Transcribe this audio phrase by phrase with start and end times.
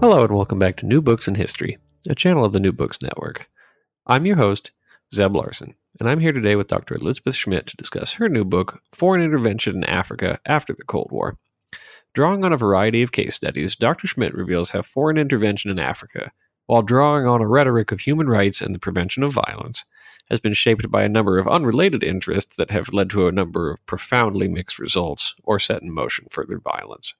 [0.00, 1.76] Hello, and welcome back to New Books in History,
[2.08, 3.50] a channel of the New Books Network.
[4.06, 4.70] I'm your host,
[5.14, 6.94] Zeb Larson, and I'm here today with Dr.
[6.94, 11.36] Elizabeth Schmidt to discuss her new book, Foreign Intervention in Africa After the Cold War.
[12.14, 14.06] Drawing on a variety of case studies, Dr.
[14.06, 16.32] Schmidt reveals how foreign intervention in Africa,
[16.64, 19.84] while drawing on a rhetoric of human rights and the prevention of violence,
[20.30, 23.70] has been shaped by a number of unrelated interests that have led to a number
[23.70, 27.12] of profoundly mixed results or set in motion further violence.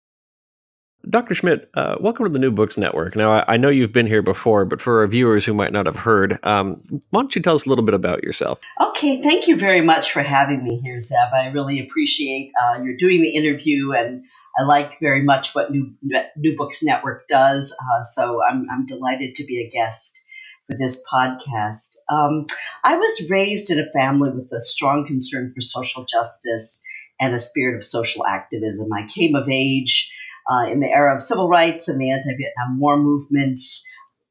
[1.09, 1.35] Dr.
[1.35, 3.17] Schmidt, uh, welcome to the New Books Network.
[3.17, 5.87] Now, I, I, know you've been here before, but for our viewers who might not
[5.87, 8.61] have heard, um, why don't you tell us a little bit about yourself?
[8.81, 11.33] Okay, thank you very much for having me here, Zeb.
[11.33, 14.25] I really appreciate uh, you're doing the interview, and
[14.59, 15.95] I like very much what New,
[16.37, 17.73] New Books Network does.
[17.73, 20.23] Uh, so I'm, I'm delighted to be a guest
[20.67, 21.97] for this podcast.
[22.11, 22.47] Um,
[22.85, 26.83] I was raised in a family with a strong concern for social justice
[27.19, 28.93] and a spirit of social activism.
[28.93, 30.15] I came of age
[30.49, 33.85] uh, in the era of civil rights and the anti Vietnam War movements.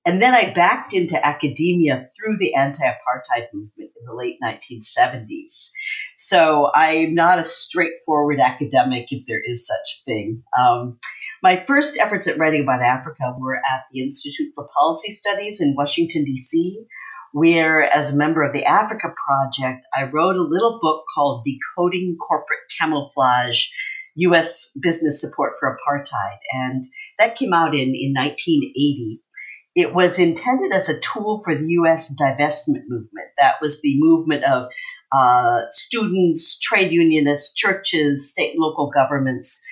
[0.06, 5.70] And then I backed into academia through the anti apartheid movement in the late 1970s.
[6.18, 10.44] So I'm not a straightforward academic, if there is such a thing.
[10.58, 11.00] Um,
[11.44, 15.76] my first efforts at writing about Africa were at the Institute for Policy Studies in
[15.76, 16.86] Washington, D.C.,
[17.32, 22.18] where, as a member of the Africa Project, I wrote a little book called Decoding
[22.18, 23.68] Corporate Camouflage
[24.16, 24.72] U.S.
[24.82, 26.38] business support for apartheid.
[26.52, 26.84] And
[27.18, 29.22] that came out in, in 1980.
[29.76, 32.14] It was intended as a tool for the U.S.
[32.20, 33.30] divestment movement.
[33.38, 34.70] That was the movement of
[35.12, 39.64] uh, students, trade unionists, churches, state and local governments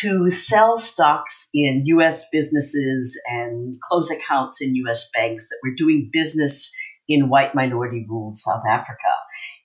[0.00, 2.28] to sell stocks in U.S.
[2.30, 5.10] businesses and close accounts in U.S.
[5.12, 6.72] banks that were doing business
[7.08, 9.12] in white minority ruled South Africa.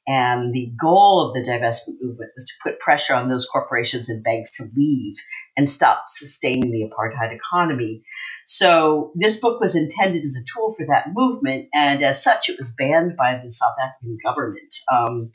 [0.08, 4.24] And the goal of the divestment movement was to put pressure on those corporations and
[4.24, 5.16] banks to leave
[5.58, 8.04] and stop sustaining the apartheid economy.
[8.46, 12.58] So this book was intended as a tool for that movement, and as such, it
[12.58, 14.76] was banned by the South African government.
[14.92, 15.32] Um,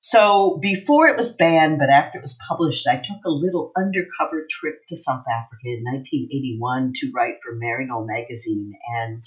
[0.00, 4.46] so before it was banned, but after it was published, I took a little undercover
[4.48, 9.22] trip to South Africa in 1981 to write for Maryknoll magazine, and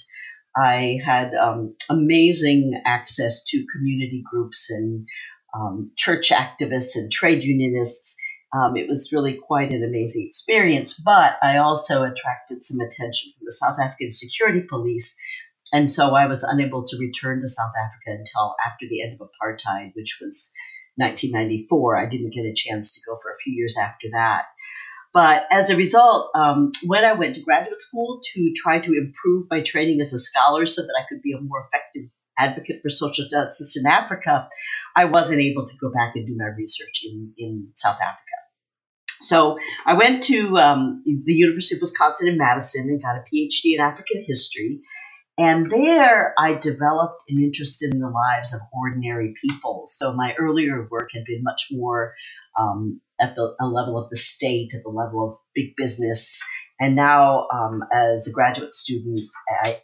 [0.56, 5.06] I had um, amazing access to community groups and
[5.54, 8.16] um, church activists and trade unionists.
[8.52, 13.46] Um, it was really quite an amazing experience, but I also attracted some attention from
[13.46, 15.18] the South African security police.
[15.72, 19.28] And so I was unable to return to South Africa until after the end of
[19.28, 20.52] apartheid, which was
[20.96, 21.98] 1994.
[21.98, 24.44] I didn't get a chance to go for a few years after that.
[25.14, 29.46] But as a result, um, when I went to graduate school to try to improve
[29.48, 32.90] my training as a scholar so that I could be a more effective advocate for
[32.90, 34.48] social justice in Africa,
[34.96, 38.18] I wasn't able to go back and do my research in, in South Africa.
[39.20, 43.74] So I went to um, the University of Wisconsin in Madison and got a PhD
[43.74, 44.80] in African history.
[45.36, 49.84] And there I developed an interest in the lives of ordinary people.
[49.86, 52.14] So my earlier work had been much more
[52.58, 56.40] um, at the level of the state, at the level of big business.
[56.80, 59.28] And now, um, as a graduate student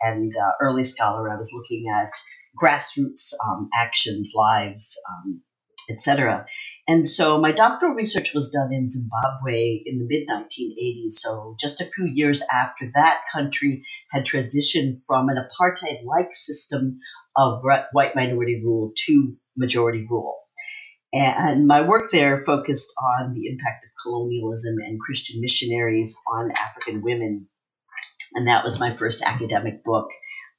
[0.00, 2.12] and uh, early scholar, I was looking at
[2.60, 5.40] grassroots um, actions, lives, um,
[5.88, 6.46] etc.
[6.90, 11.12] And so my doctoral research was done in Zimbabwe in the mid 1980s.
[11.12, 16.98] So just a few years after that country had transitioned from an apartheid like system
[17.36, 17.62] of
[17.92, 20.36] white minority rule to majority rule.
[21.12, 27.02] And my work there focused on the impact of colonialism and Christian missionaries on African
[27.02, 27.46] women.
[28.34, 30.08] And that was my first academic book,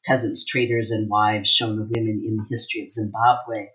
[0.05, 3.67] Peasants, Traders, and Wives Shona Women in the History of Zimbabwe.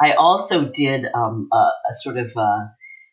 [0.00, 2.72] I also did um, a, a, sort of a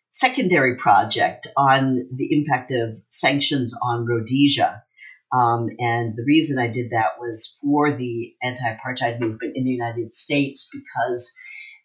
[0.09, 4.83] secondary project on the impact of sanctions on Rhodesia.
[5.31, 9.71] Um, and the reason I did that was for the anti apartheid movement in the
[9.71, 11.33] United States because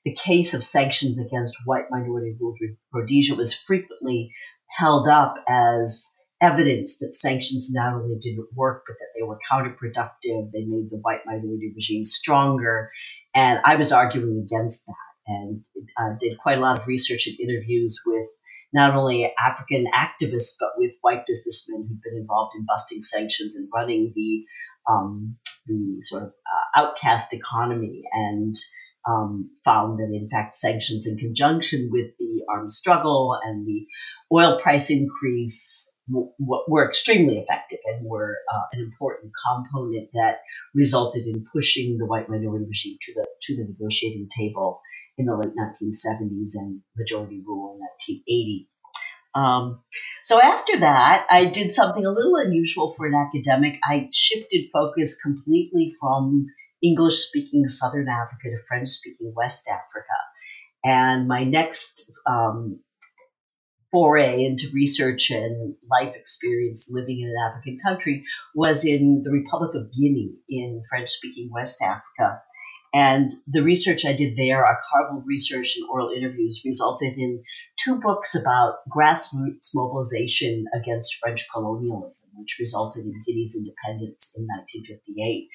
[0.04, 2.58] the case of sanctions against white minority ruled
[2.92, 4.32] Rhodesia was frequently
[4.68, 10.52] held up as evidence that sanctions not only didn't work, but that they were counterproductive.
[10.52, 12.90] They made the white minority regime stronger.
[13.38, 14.94] And I was arguing against that
[15.28, 15.60] and
[15.96, 18.26] uh, did quite a lot of research and interviews with
[18.72, 23.68] not only African activists, but with white businessmen who've been involved in busting sanctions and
[23.72, 24.44] running the,
[24.90, 25.36] um,
[25.68, 28.02] the sort of uh, outcast economy.
[28.12, 28.56] And
[29.08, 33.86] um, found that, in fact, sanctions in conjunction with the armed struggle and the
[34.32, 40.40] oil price increase w- w- were extremely effective and were uh, an important component that
[40.74, 44.80] resulted in pushing the white minority regime to the to the negotiating table
[45.16, 48.68] in the late 1970s and majority rule in 1980.
[49.34, 49.80] Um,
[50.24, 53.78] so after that, I did something a little unusual for an academic.
[53.84, 56.46] I shifted focus completely from
[56.82, 60.18] English speaking Southern Africa to French speaking West Africa.
[60.84, 62.80] And my next um,
[63.90, 68.24] foray into research and life experience living in an African country
[68.54, 72.42] was in the Republic of Guinea in French speaking West Africa.
[72.94, 77.42] And the research I did there, archival research and oral interviews, resulted in
[77.78, 85.48] two books about grassroots mobilization against French colonialism, which resulted in Guinea's independence in 1958.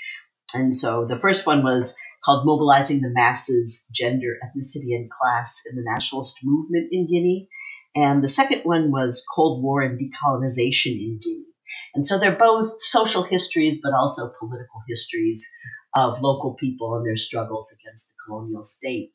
[0.53, 5.75] And so the first one was called Mobilizing the Masses, Gender, Ethnicity, and Class in
[5.75, 7.49] the Nationalist Movement in Guinea.
[7.95, 11.52] And the second one was Cold War and Decolonization in Guinea.
[11.95, 15.47] And so they're both social histories, but also political histories
[15.95, 19.11] of local people and their struggles against the colonial state.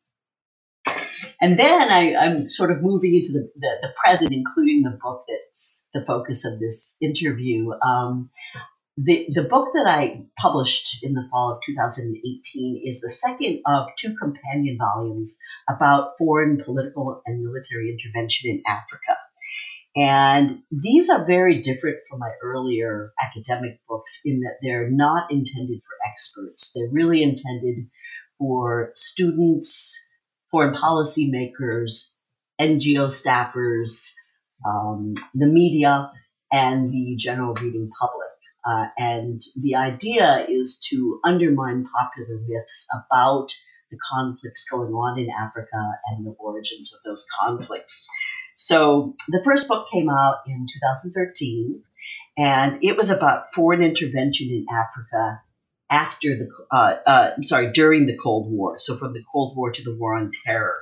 [1.40, 5.24] And then I, am sort of moving into the, the, the, present, including the book
[5.28, 7.70] that's the focus of this interview.
[7.84, 8.30] Um,
[8.96, 13.88] the, the book that I published in the fall of 2018 is the second of
[13.96, 15.38] two companion volumes
[15.68, 19.16] about foreign political and military intervention in Africa.
[19.98, 25.80] And these are very different from my earlier academic books in that they're not intended
[25.80, 26.72] for experts.
[26.72, 27.88] They're really intended
[28.38, 29.98] for students,
[30.52, 32.16] foreign policy makers,
[32.60, 34.12] NGO staffers,
[34.64, 36.12] um, the media,
[36.52, 38.28] and the general reading public.
[38.64, 43.48] Uh, and the idea is to undermine popular myths about
[43.90, 48.06] the conflicts going on in Africa and the origins of those conflicts.
[48.58, 51.80] So the first book came out in 2013,
[52.36, 55.40] and it was about foreign intervention in Africa
[55.88, 58.80] after the, uh, uh, I'm sorry, during the Cold War.
[58.80, 60.76] So from the Cold War to the War on Terror.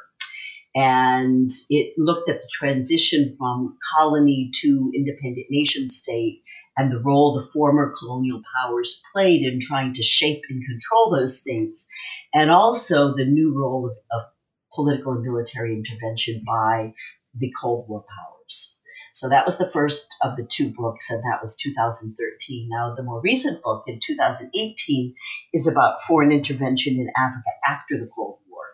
[0.74, 6.42] And it looked at the transition from colony to independent nation state
[6.78, 11.40] and the role the former colonial powers played in trying to shape and control those
[11.40, 11.86] states,
[12.32, 14.26] and also the new role of, of
[14.74, 16.92] political and military intervention by
[17.38, 18.78] the Cold War powers.
[19.16, 22.68] So that was the first of the two books, and that was 2013.
[22.70, 25.14] Now, the more recent book in 2018
[25.54, 28.64] is about foreign intervention in Africa after the Cold War.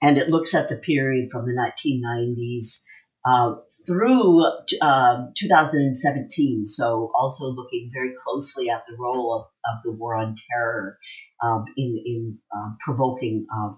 [0.00, 2.84] And it looks at the period from the 1990s
[3.24, 4.44] uh, through
[4.80, 6.66] uh, 2017.
[6.66, 10.98] So, also looking very closely at the role of, of the war on terror
[11.42, 13.70] um, in, in uh, provoking uh,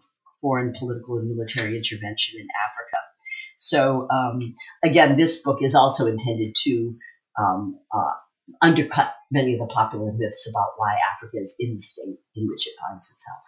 [0.42, 2.81] foreign political and military intervention in Africa.
[3.62, 6.96] So, um, again, this book is also intended to
[7.38, 8.10] um, uh,
[8.60, 12.66] undercut many of the popular myths about why Africa is in the state in which
[12.66, 13.38] it finds itself.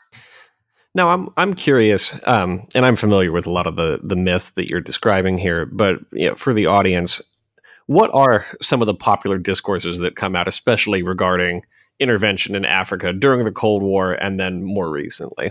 [0.95, 4.51] Now, I'm I'm curious, um, and I'm familiar with a lot of the the myths
[4.51, 5.67] that you're describing here.
[5.67, 7.21] But you know, for the audience,
[7.87, 11.63] what are some of the popular discourses that come out, especially regarding
[11.99, 15.51] intervention in Africa during the Cold War and then more recently?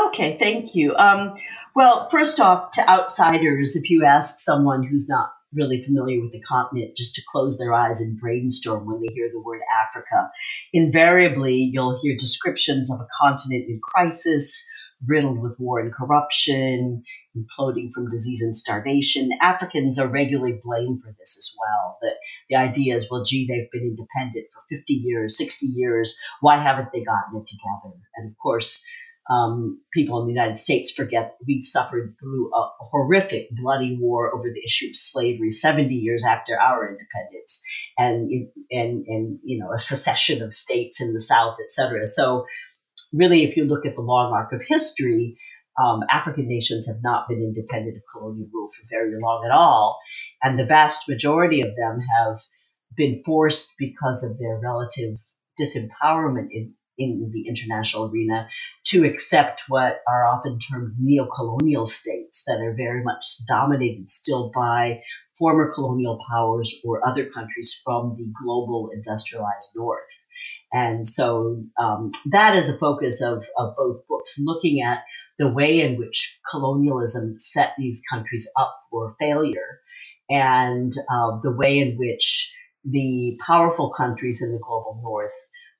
[0.00, 0.94] Okay, thank you.
[0.96, 1.34] Um,
[1.74, 6.40] well, first off, to outsiders, if you ask someone who's not really familiar with the
[6.40, 10.30] continent just to close their eyes and brainstorm when they hear the word Africa,
[10.72, 14.64] invariably you'll hear descriptions of a continent in crisis,
[15.06, 17.02] riddled with war and corruption,
[17.36, 19.30] imploding from disease and starvation.
[19.42, 21.98] Africans are regularly blamed for this as well.
[22.00, 22.14] That
[22.48, 26.18] the idea is, well, gee, they've been independent for 50 years, 60 years.
[26.40, 27.96] Why haven't they gotten it together?
[28.16, 28.82] And of course,
[29.30, 34.50] um, people in the United States forget we suffered through a horrific bloody war over
[34.52, 37.62] the issue of slavery 70 years after our independence
[37.96, 42.44] and and and you know a secession of states in the south etc so
[43.12, 45.36] really if you look at the long arc of history
[45.80, 50.00] um, African nations have not been independent of colonial rule for very long at all
[50.42, 52.40] and the vast majority of them have
[52.96, 55.18] been forced because of their relative
[55.60, 58.48] disempowerment in in the international arena
[58.84, 65.00] to accept what are often termed neo-colonial states that are very much dominated still by
[65.38, 70.26] former colonial powers or other countries from the global industrialized north.
[70.72, 75.02] And so um, that is a focus of, of both books, looking at
[75.38, 79.80] the way in which colonialism set these countries up for failure
[80.28, 82.54] and uh, the way in which
[82.84, 85.34] the powerful countries in the global north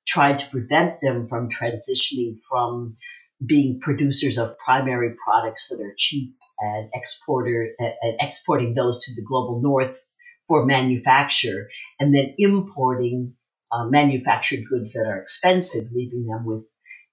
[0.07, 2.97] tried to prevent them from transitioning from
[3.45, 9.23] being producers of primary products that are cheap and exporter and exporting those to the
[9.23, 9.99] global north
[10.47, 13.35] for manufacture and then importing
[13.73, 16.65] uh, manufactured goods that are expensive, leaving them with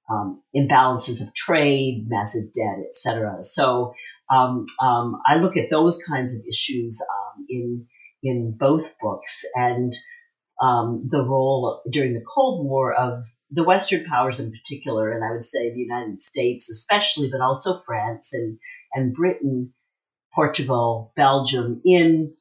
[0.10, 3.38] um, imbalances of trade, massive debt, etc.
[3.42, 3.94] So
[4.30, 7.88] um, um, I look at those kinds of issues um, in
[8.24, 9.94] in both books and
[10.62, 15.32] um, the role during the Cold War of the Western powers in particular, and I
[15.32, 18.60] would say the United States especially, but also France and
[18.94, 19.74] and Britain,
[20.34, 22.34] Portugal, Belgium, in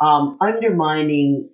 [0.00, 1.50] um, undermining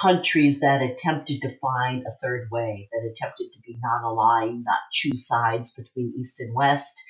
[0.00, 5.26] countries that attempted to find a third way, that attempted to be non-aligned, not choose
[5.26, 7.00] sides between East and West,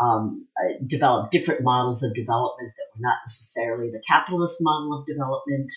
[0.00, 5.06] um, uh, develop different models of development that were not necessarily the capitalist model of
[5.06, 5.70] development,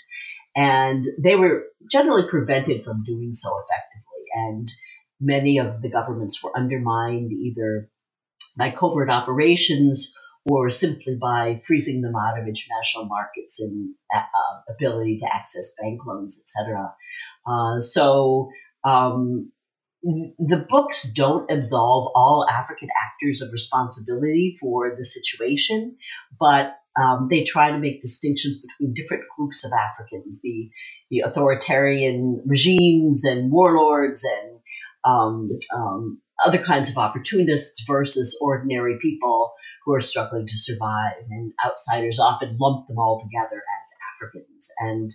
[0.55, 4.23] and they were generally prevented from doing so effectively.
[4.33, 4.71] And
[5.19, 7.89] many of the governments were undermined either
[8.57, 14.21] by covert operations or simply by freezing them out of international markets and uh,
[14.73, 16.93] ability to access bank loans, etc.
[17.47, 18.49] Uh, so
[18.83, 19.51] um,
[20.03, 25.95] the books don't absolve all African actors of responsibility for the situation,
[26.39, 30.69] but um, they try to make distinctions between different groups of Africans, the,
[31.09, 34.59] the authoritarian regimes and warlords and
[35.03, 39.53] um, um, other kinds of opportunists versus ordinary people
[39.85, 41.13] who are struggling to survive.
[41.29, 45.11] And outsiders often lump them all together as Africans and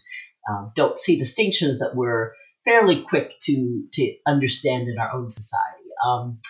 [0.49, 2.33] um, don't see distinctions that we're
[2.65, 5.89] fairly quick to, to understand in our own society.
[6.07, 6.41] Um,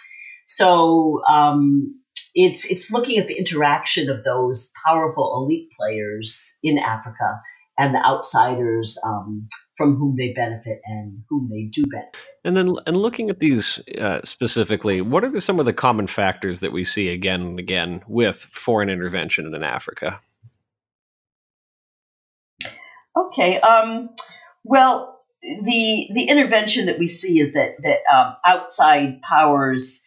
[0.47, 2.00] so um,
[2.35, 7.41] it's, it's looking at the interaction of those powerful elite players in Africa
[7.79, 12.17] and the outsiders um, from whom they benefit and whom they do benefit.
[12.45, 16.07] And then, and looking at these uh, specifically, what are the, some of the common
[16.07, 20.21] factors that we see again and again with foreign intervention in Africa?
[23.17, 23.59] Okay.
[23.61, 24.11] Um,
[24.65, 30.07] well, the the intervention that we see is that that um, outside powers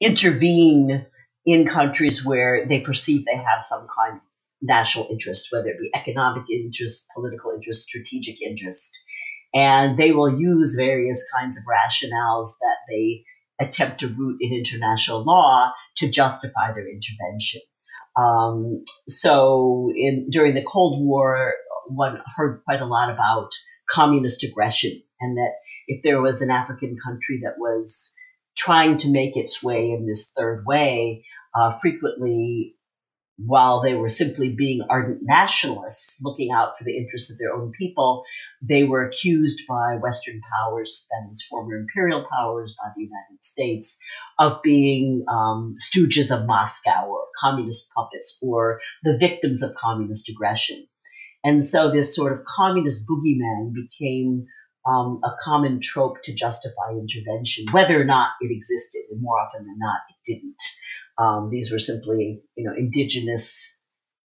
[0.00, 1.06] intervene
[1.46, 4.22] in countries where they perceive they have some kind of
[4.60, 8.98] national interest, whether it be economic interest, political interest, strategic interest.
[9.54, 13.24] And they will use various kinds of rationales that they
[13.60, 17.62] attempt to root in international law to justify their intervention.
[18.16, 21.54] Um, so, in, during the Cold War,
[21.86, 23.50] one heard quite a lot about
[23.88, 25.52] communist aggression, and that
[25.86, 28.12] if there was an African country that was
[28.56, 31.24] trying to make its way in this third way,
[31.58, 32.76] uh, frequently
[33.38, 37.70] while they were simply being ardent nationalists looking out for the interests of their own
[37.78, 38.24] people,
[38.62, 44.00] they were accused by Western powers, that is, former imperial powers, by the United States,
[44.38, 50.86] of being um, stooges of Moscow or communist puppets or the victims of communist aggression.
[51.44, 54.46] And so this sort of communist boogeyman became
[54.86, 59.66] um, a common trope to justify intervention, whether or not it existed, and more often
[59.66, 60.62] than not, it didn't.
[61.18, 63.74] Um, these were simply, you know, indigenous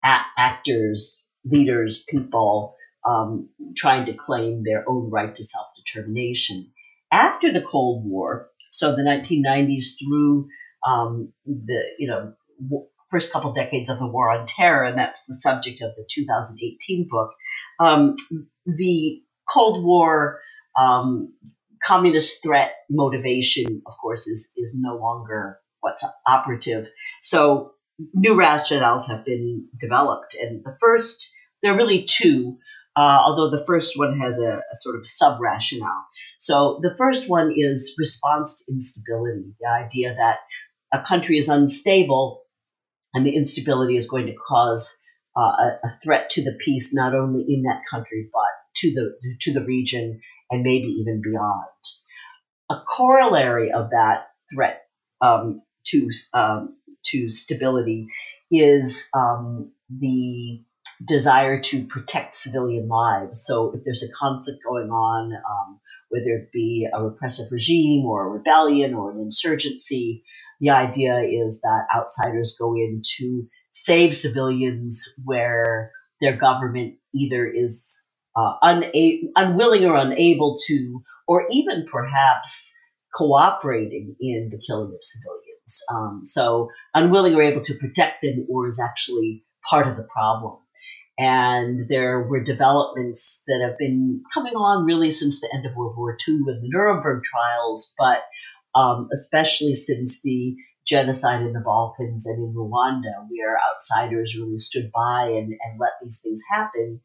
[0.04, 2.76] a- actors, leaders, people
[3.08, 6.72] um, trying to claim their own right to self determination.
[7.12, 10.48] After the Cold War, so the 1990s through
[10.86, 15.26] um, the, you know, w- first couple decades of the War on Terror, and that's
[15.26, 17.32] the subject of the 2018 book.
[17.80, 18.16] Um,
[18.66, 19.22] the
[19.52, 20.40] Cold War
[20.80, 21.34] um,
[21.84, 26.86] communist threat motivation, of course, is is no longer what's operative.
[27.22, 27.72] So
[28.14, 31.30] new rationales have been developed, and the first
[31.62, 32.58] there are really two.
[32.96, 36.06] Uh, although the first one has a, a sort of sub rationale.
[36.38, 40.36] So the first one is response to instability, the idea that
[40.92, 42.42] a country is unstable
[43.12, 44.96] and the instability is going to cause
[45.36, 48.42] uh, a, a, threat to the peace not only in that country but
[48.76, 51.64] to the to the region and maybe even beyond.
[52.70, 54.82] A corollary of that threat
[55.20, 56.76] um, to um,
[57.06, 58.08] to stability
[58.50, 60.62] is um, the
[61.06, 63.44] desire to protect civilian lives.
[63.46, 68.26] So if there's a conflict going on, um, whether it be a repressive regime or
[68.26, 70.24] a rebellion or an insurgency,
[70.60, 78.02] the idea is that outsiders go in to save civilians where their government either is
[78.36, 78.90] uh, una-
[79.36, 82.74] unwilling or unable to, or even perhaps
[83.16, 85.43] cooperating in the killing of civilians.
[85.90, 90.58] Um, so unwilling or able to protect them or is actually part of the problem.
[91.18, 95.94] And there were developments that have been coming on really since the end of World
[95.96, 98.24] War II and the Nuremberg trials, but
[98.74, 100.56] um, especially since the
[100.86, 105.92] genocide in the Balkans and in Rwanda, where outsiders really stood by and, and let
[106.02, 107.00] these things happen.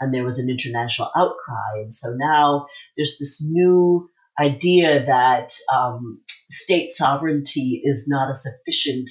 [0.00, 1.80] And there was an international outcry.
[1.82, 2.66] And so now
[2.96, 9.10] there's this new idea that um, state sovereignty is not a sufficient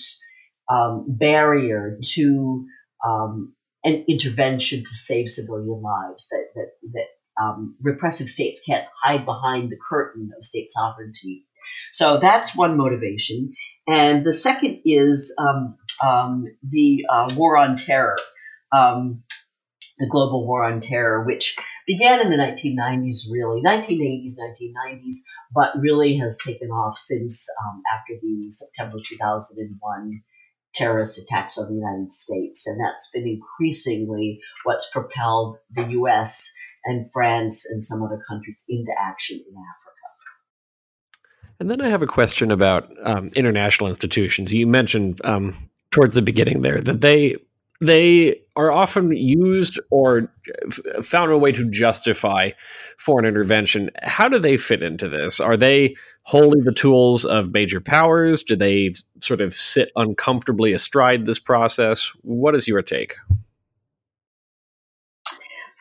[0.72, 2.66] um, barrier to
[3.06, 3.54] um,
[3.84, 6.28] an intervention to save civilian lives.
[6.30, 11.46] That that that um, repressive states can't hide behind the curtain of state sovereignty.
[11.92, 13.54] So that's one motivation,
[13.88, 18.18] and the second is um, um, the uh, war on terror.
[18.72, 19.24] Um,
[20.00, 21.56] the global war on terror, which
[21.88, 25.16] began in the 1990s, really, 1980s, 1990s,
[25.54, 30.22] but really has taken off since um, after the September 2001
[30.74, 32.68] terrorist attacks on the United States.
[32.68, 36.52] And that's been increasingly what's propelled the US
[36.86, 39.94] and France and some other countries into action in Africa.
[41.60, 44.54] And then I have a question about um, international institutions.
[44.54, 45.56] You mentioned um,
[45.92, 47.38] towards the beginning there that they
[47.84, 50.32] they are often used or
[51.02, 52.52] found a way to justify
[52.98, 53.90] foreign intervention.
[54.04, 55.40] How do they fit into this?
[55.40, 58.42] Are they wholly the tools of major powers?
[58.42, 62.12] Do they sort of sit uncomfortably astride this process?
[62.22, 63.16] What is your take?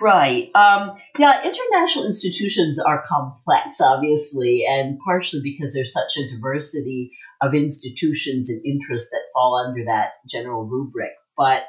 [0.00, 0.50] Right.
[0.56, 7.54] Um, yeah, international institutions are complex, obviously, and partially because there's such a diversity of
[7.54, 11.12] institutions and interests that fall under that general rubric.
[11.36, 11.66] But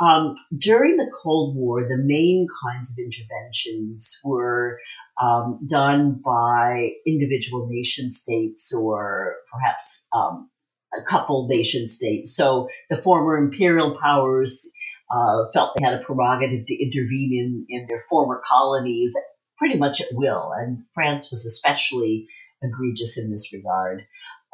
[0.00, 4.78] um, during the Cold War, the main kinds of interventions were
[5.22, 10.50] um, done by individual nation states or perhaps um,
[10.98, 12.36] a couple nation states.
[12.36, 14.70] So the former imperial powers
[15.10, 19.14] uh, felt they had a prerogative to intervene in, in their former colonies
[19.56, 22.28] pretty much at will, and France was especially
[22.62, 24.02] egregious in this regard.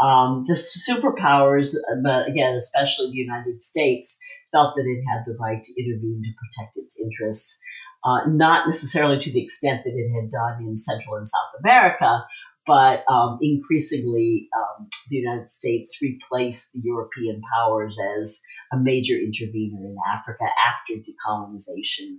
[0.00, 4.18] Um, the superpowers, but again, especially the United States,
[4.50, 7.60] felt that it had the right to intervene to protect its interests,
[8.04, 12.24] uh, not necessarily to the extent that it had done in Central and South America,
[12.66, 19.84] but um, increasingly um, the United States replaced the European powers as a major intervener
[19.84, 22.18] in Africa after decolonization.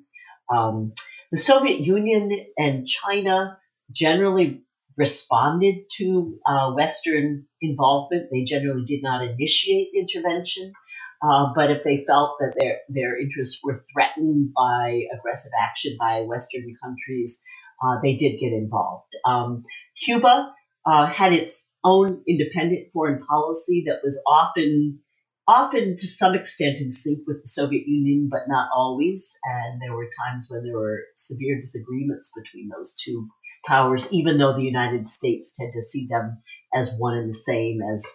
[0.53, 0.93] Um,
[1.31, 3.57] the Soviet Union and China
[3.91, 4.63] generally
[4.97, 8.29] responded to uh, Western involvement.
[8.31, 10.73] They generally did not initiate intervention,
[11.21, 16.21] uh, but if they felt that their their interests were threatened by aggressive action by
[16.21, 17.43] Western countries,
[17.83, 19.13] uh, they did get involved.
[19.25, 19.63] Um,
[19.97, 20.53] Cuba
[20.85, 24.99] uh, had its own independent foreign policy that was often
[25.47, 29.37] often to some extent in sync with the Soviet Union, but not always.
[29.43, 33.27] And there were times when there were severe disagreements between those two
[33.65, 36.41] powers, even though the United States tend to see them
[36.73, 38.05] as one and the same, as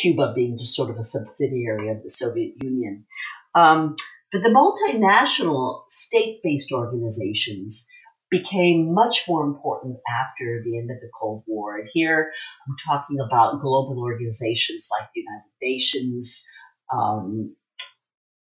[0.00, 3.04] Cuba being just sort of a subsidiary of the Soviet Union.
[3.54, 3.96] Um,
[4.32, 7.86] but the multinational state based organizations
[8.30, 11.76] became much more important after the end of the Cold War.
[11.76, 12.32] And here
[12.66, 16.42] I'm talking about global organizations like the United Nations.
[16.90, 17.54] Um,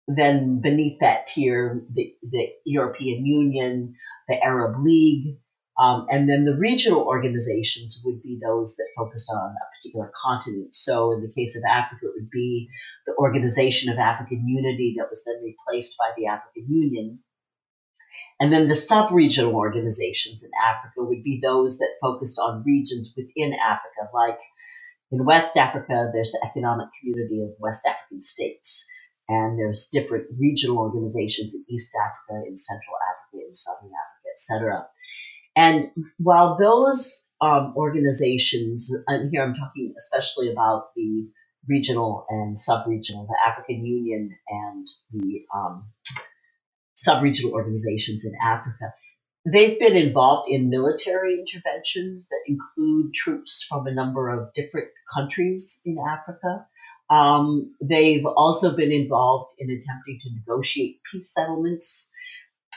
[0.07, 3.95] then beneath that tier, the, the European Union,
[4.29, 5.37] the Arab League,
[5.77, 10.73] um, and then the regional organizations would be those that focused on a particular continent.
[10.73, 12.69] So in the case of Africa, it would be
[13.05, 17.19] the Organization of African Unity that was then replaced by the African Union.
[18.39, 23.53] And then the sub-regional organizations in Africa would be those that focused on regions within
[23.53, 24.39] Africa, like
[25.11, 28.87] in West Africa, there's the Economic Community of West African States.
[29.27, 34.87] And there's different regional organizations in East Africa, in Central Africa, in Southern Africa, etc.
[35.55, 41.29] And while those um, organizations, and here I'm talking especially about the
[41.67, 45.85] regional and sub-regional, the African Union and the um,
[46.93, 48.93] sub-regional organizations in Africa,
[49.45, 55.81] they've been involved in military interventions that include troops from a number of different countries
[55.85, 56.65] in Africa.
[57.09, 62.11] Um, they've also been involved in attempting to negotiate peace settlements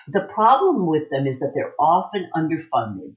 [0.07, 3.17] the problem with them is that they're often underfunded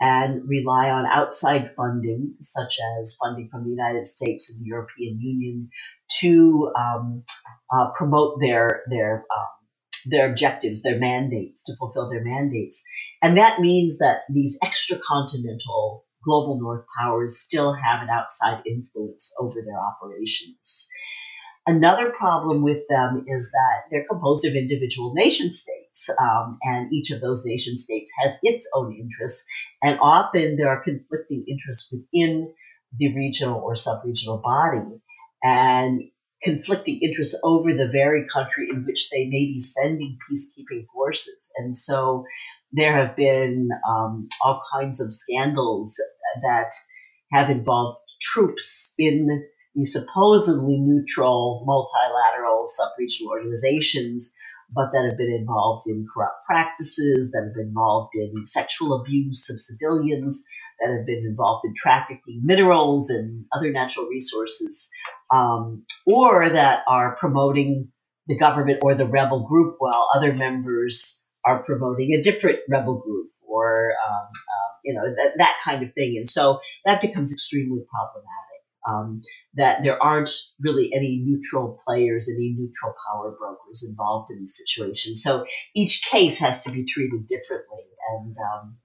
[0.00, 5.20] and rely on outside funding, such as funding from the United States and the European
[5.20, 5.70] Union,
[6.20, 7.24] to um,
[7.72, 9.46] uh, promote their their um,
[10.06, 12.84] their objectives, their mandates, to fulfill their mandates,
[13.20, 19.62] and that means that these extracontinental global North powers still have an outside influence over
[19.64, 20.88] their operations.
[21.68, 27.10] Another problem with them is that they're composed of individual nation states, um, and each
[27.10, 29.46] of those nation states has its own interests,
[29.82, 32.54] and often there are conflicting interests within
[32.96, 35.02] the regional or sub-regional body,
[35.42, 36.00] and
[36.42, 41.52] conflicting interests over the very country in which they may be sending peacekeeping forces.
[41.58, 42.24] And so
[42.72, 46.00] there have been um, all kinds of scandals
[46.42, 46.72] that
[47.30, 49.44] have involved troops in
[49.78, 54.34] these supposedly neutral multilateral sub-regional organizations,
[54.74, 59.48] but that have been involved in corrupt practices, that have been involved in sexual abuse
[59.50, 60.44] of civilians,
[60.80, 64.90] that have been involved in trafficking minerals and other natural resources,
[65.32, 67.88] um, or that are promoting
[68.26, 73.30] the government or the rebel group while other members are promoting a different rebel group
[73.46, 76.16] or um, uh, you know that, that kind of thing.
[76.16, 79.22] And so that becomes extremely problematic um,
[79.54, 85.14] that there aren't really any neutral players any neutral power brokers involved in the situation.
[85.14, 87.84] So each case has to be treated differently.
[88.14, 88.76] And um,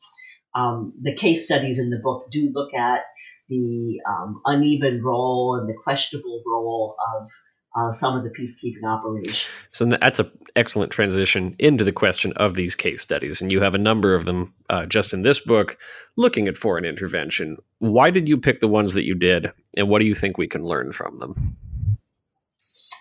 [0.56, 3.01] um the case studies in the book do look at
[3.49, 7.29] the um, uneven role and the questionable role of
[7.76, 9.50] uh, some of the peacekeeping operations.
[9.66, 13.42] So that's an excellent transition into the question of these case studies.
[13.42, 15.78] And you have a number of them uh, just in this book
[16.16, 17.58] looking at foreign intervention.
[17.80, 19.52] Why did you pick the ones that you did?
[19.76, 21.58] And what do you think we can learn from them?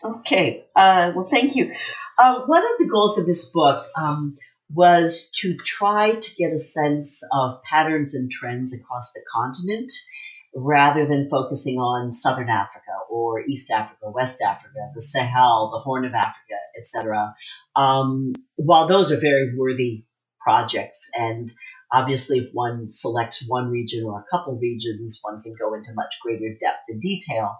[0.05, 0.65] Okay.
[0.75, 1.73] Uh, well, thank you.
[2.19, 4.37] Uh, one of the goals of this book um,
[4.75, 9.93] was to try to get a sense of patterns and trends across the continent
[10.55, 16.05] rather than focusing on Southern Africa or East Africa, West Africa, the Sahel, the Horn
[16.05, 17.35] of Africa, etc.
[17.75, 20.05] Um, while those are very worthy
[20.41, 21.51] projects, and
[21.93, 26.19] obviously, if one selects one region or a couple regions, one can go into much
[26.21, 27.57] greater depth and detail.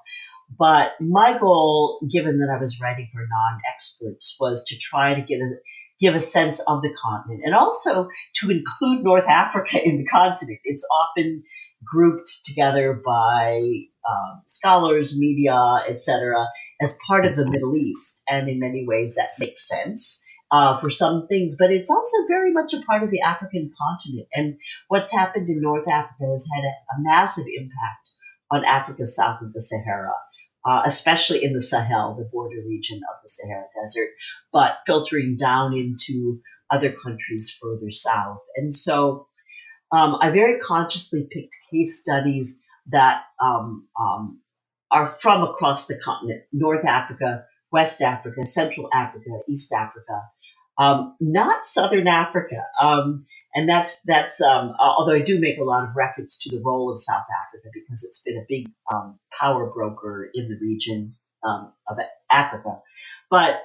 [0.59, 5.41] But my goal, given that I was writing for non-experts, was to try to get
[5.41, 5.57] a
[6.01, 10.59] give a sense of the continent and also to include North Africa in the continent.
[10.65, 11.45] It's often
[11.85, 13.61] grouped together by
[14.09, 16.47] um, scholars, media, etc.,
[16.81, 18.23] as part of the Middle East.
[18.29, 20.25] And in many ways, that makes sense.
[20.51, 24.29] Uh, for some things, but it's also very much a part of the African continent.
[24.35, 28.11] And what's happened in North Africa has had a, a massive impact
[28.51, 30.13] on Africa south of the Sahara
[30.65, 34.11] uh, especially in the Sahel, the border region of the Sahara Desert,
[34.53, 36.41] but filtering down into
[36.71, 38.39] other countries further south.
[38.57, 39.27] And so
[39.93, 44.41] um, I very consciously picked case studies that um, um,
[44.91, 50.23] are from across the continent North Africa, West Africa, Central Africa, East Africa,
[50.79, 52.65] um, not Southern Africa.
[52.83, 56.63] Um, and that's that's um, although I do make a lot of reference to the
[56.63, 58.69] role of South Africa because it's been a big
[59.39, 61.99] power broker in the region of
[62.31, 62.81] Africa.
[63.31, 63.63] But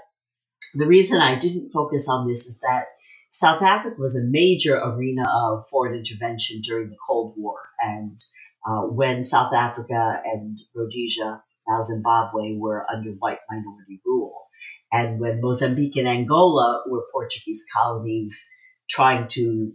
[0.74, 2.88] the reason I didn't focus on this is that
[3.32, 8.20] South Africa was a major arena of foreign intervention during the Cold War, and
[8.68, 14.48] uh, when South Africa and Rhodesia, now Zimbabwe, were under white minority rule,
[14.92, 18.48] and when Mozambique and Angola were Portuguese colonies
[18.90, 19.74] trying to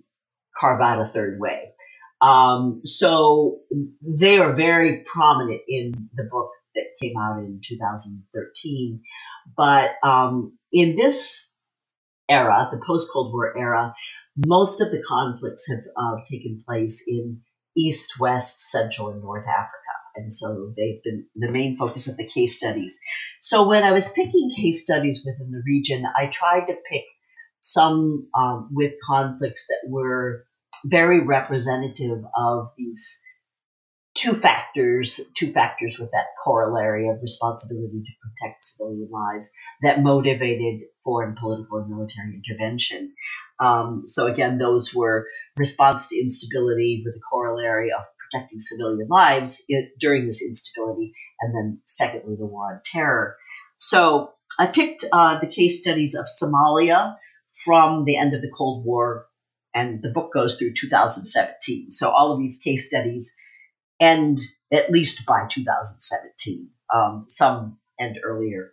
[0.59, 1.73] carve out a third way.
[2.21, 3.61] Um, so
[4.03, 9.03] they are very prominent in the book that came out in 2013.
[9.57, 11.52] But um, in this
[12.33, 13.95] era, the post Cold War era,
[14.37, 17.43] most of the conflicts have uh, taken place in
[17.77, 19.79] East, West, Central, and North Africa.
[20.15, 23.01] And so they've been the main focus of the case studies.
[23.41, 27.05] So when I was picking case studies within the region, I tried to pick
[27.61, 30.45] some um, with conflicts that were
[30.85, 33.23] very representative of these
[34.15, 40.83] two factors, two factors with that corollary of responsibility to protect civilian lives that motivated
[41.05, 43.15] foreign political and military intervention.
[43.59, 49.63] Um, so again, those were response to instability with the corollary of protecting civilian lives
[49.99, 53.37] during this instability, and then secondly, the war on terror.
[53.79, 57.17] So I picked uh, the case studies of Somalia,
[57.65, 59.27] from the end of the Cold War,
[59.75, 61.91] and the book goes through 2017.
[61.91, 63.33] So all of these case studies
[64.01, 64.39] end
[64.73, 66.71] at least by 2017.
[66.93, 68.73] Um, some end earlier.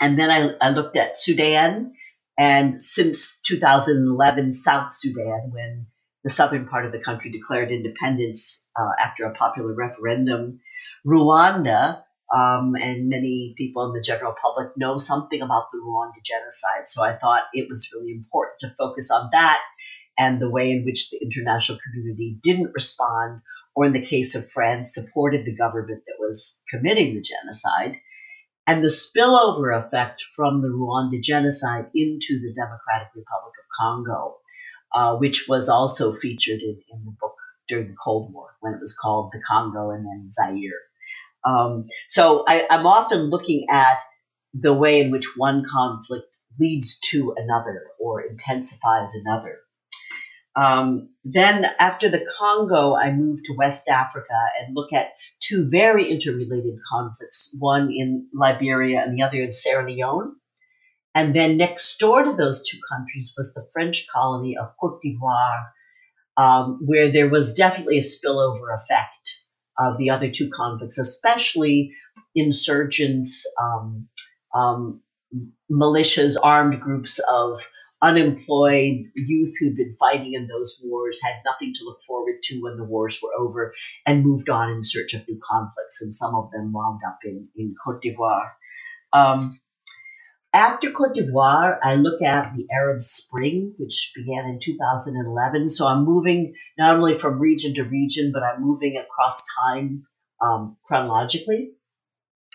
[0.00, 1.94] And then I, I looked at Sudan,
[2.38, 5.86] and since 2011, South Sudan, when
[6.24, 10.60] the southern part of the country declared independence uh, after a popular referendum,
[11.06, 12.02] Rwanda,
[12.34, 16.86] um, and many people in the general public know something about the Rwanda genocide.
[16.86, 19.60] So I thought it was really important to focus on that
[20.18, 23.40] and the way in which the international community didn't respond,
[23.80, 27.96] or in the case of France, supported the government that was committing the genocide,
[28.66, 34.36] and the spillover effect from the Rwanda genocide into the Democratic Republic of Congo,
[34.94, 37.36] uh, which was also featured in, in the book
[37.68, 40.82] during the Cold War when it was called the Congo and then Zaire.
[41.48, 43.98] Um, so I, I'm often looking at
[44.52, 49.56] the way in which one conflict leads to another or intensifies another.
[50.56, 56.10] Um, then after the Congo, I moved to West Africa and look at two very
[56.10, 60.36] interrelated conflicts, one in Liberia and the other in Sierra Leone.
[61.14, 65.70] And then next door to those two countries was the French colony of Cote d'Ivoire,
[66.36, 69.44] um, where there was definitely a spillover effect
[69.78, 71.94] of the other two conflicts, especially
[72.34, 74.08] insurgents, um,
[74.54, 75.00] um,
[75.70, 77.66] militias, armed groups of
[78.02, 82.76] unemployed youth who'd been fighting in those wars, had nothing to look forward to when
[82.76, 83.74] the wars were over,
[84.06, 86.02] and moved on in search of new conflicts.
[86.02, 88.52] And some of them wound up in, in Cote d'Ivoire.
[89.12, 89.60] Um,
[90.52, 95.68] after Cote d'Ivoire, I look at the Arab Spring, which began in 2011.
[95.68, 100.06] So I'm moving not only from region to region, but I'm moving across time
[100.40, 101.72] um, chronologically.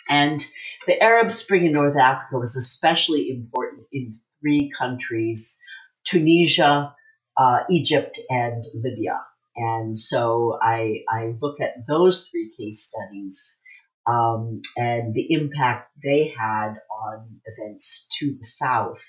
[0.09, 0.45] And
[0.87, 5.59] the Arab Spring in North Africa was especially important in three countries
[6.05, 6.95] Tunisia,
[7.35, 9.19] uh, Egypt, and Libya.
[9.55, 13.59] And so I, I look at those three case studies
[14.05, 19.03] um, and the impact they had on events to the south.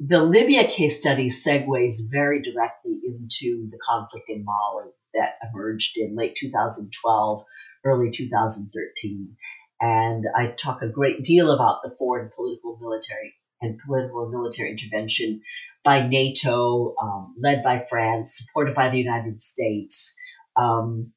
[0.00, 6.16] The Libya case study segues very directly into the conflict in Mali that emerged in
[6.16, 7.44] late 2012,
[7.84, 9.36] early 2013.
[9.80, 14.70] And I talk a great deal about the foreign political military and political and military
[14.70, 15.42] intervention
[15.84, 20.16] by NATO, um, led by France, supported by the United States,
[20.56, 21.12] um,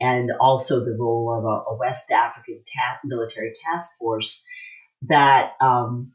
[0.00, 4.46] and also the role of a, a West African ta- military task force
[5.02, 6.12] that um,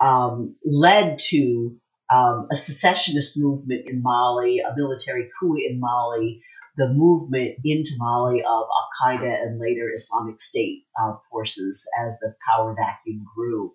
[0.00, 1.76] um led to
[2.12, 6.42] um, a secessionist movement in Mali, a military coup in Mali,
[6.76, 12.34] the movement into Mali of Al Qaeda and later Islamic State uh, forces as the
[12.48, 13.72] power vacuum grew.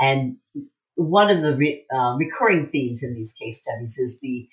[0.00, 0.38] And
[0.98, 4.48] one of the re, uh, recurring themes in these case studies is the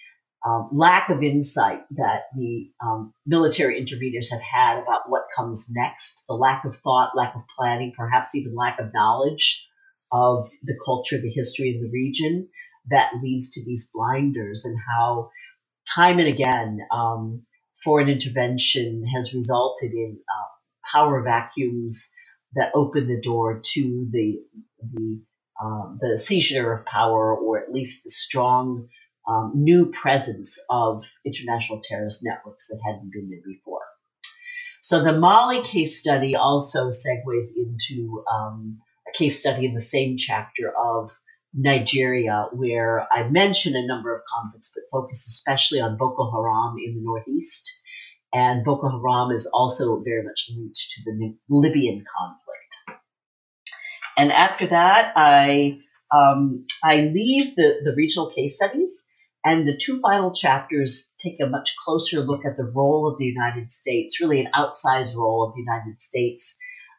[0.45, 6.25] um, lack of insight that the um, military interveners have had about what comes next,
[6.27, 9.67] the lack of thought, lack of planning, perhaps even lack of knowledge
[10.12, 12.47] of the culture, the history of the region
[12.91, 15.31] that leads to these blinders and how
[15.95, 17.41] time and again um,
[17.84, 22.13] foreign intervention has resulted in uh, power vacuums
[22.53, 24.43] that open the door to the
[24.93, 25.19] the
[25.62, 28.89] um, the seizure of power, or at least the strong
[29.28, 33.82] um, new presence of international terrorist networks that hadn't been there before.
[34.82, 40.15] So the Mali case study also segues into um, a case study in the same
[40.18, 41.10] chapter of
[41.56, 46.96] Nigeria, where I mention a number of conflicts, but focus especially on Boko Haram in
[46.96, 47.72] the northeast.
[48.34, 52.44] And Boko Haram is also very much linked to the Libyan conflict.
[54.17, 55.80] And after that, I
[56.15, 59.08] um, I leave the, the regional case studies
[59.45, 63.25] and the two final chapters take a much closer look at the role of the
[63.25, 66.58] United States, really an outsized role of the United States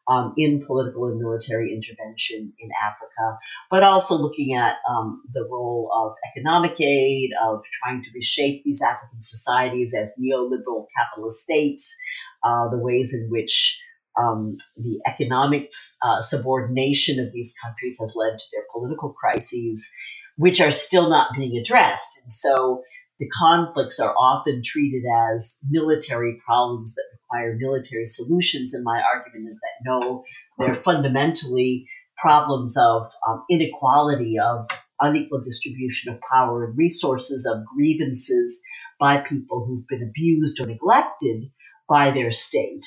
[0.09, 5.91] um, in political and military intervention in Africa, but also looking at um, the role
[5.93, 11.97] of economic aid, of trying to reshape these African societies as neoliberal capitalist states,
[12.45, 13.83] uh, the ways in which
[14.17, 15.71] um, the economic
[16.03, 19.89] uh, subordination of these countries has led to their political crises,
[20.37, 22.23] which are still not being addressed.
[22.23, 22.83] And so
[23.19, 28.75] the conflicts are often treated as military problems that require military solutions.
[28.75, 30.25] And my argument is that no,
[30.59, 34.67] they're fundamentally problems of um, inequality, of
[35.01, 38.63] unequal distribution of power and resources, of grievances
[38.99, 41.51] by people who've been abused or neglected
[41.89, 42.87] by their state.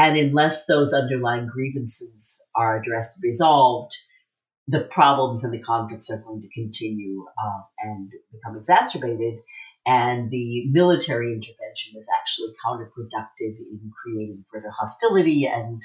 [0.00, 3.92] And unless those underlying grievances are addressed and resolved,
[4.66, 9.40] the problems and the conflicts are going to continue uh, and become exacerbated.
[9.84, 15.82] And the military intervention is actually counterproductive in creating further hostility and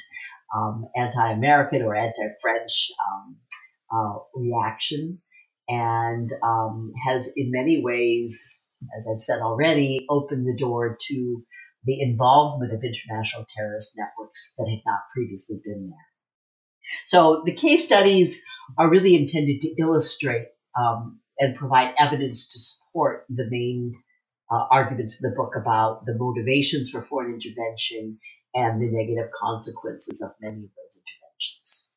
[0.56, 3.36] um, anti American or anti French um,
[3.94, 5.22] uh, reaction,
[5.68, 8.66] and um, has in many ways,
[8.98, 11.44] as I've said already, opened the door to
[11.86, 16.08] the involvement of international terrorist networks that had not previously been there.
[17.06, 18.44] So the case studies
[18.78, 20.48] are really intended to illustrate
[20.80, 23.94] um, and provide evidence to support the main
[24.52, 28.20] uh, arguments in the book about the motivations for foreign intervention
[28.54, 31.92] and the negative consequences of many of those interventions.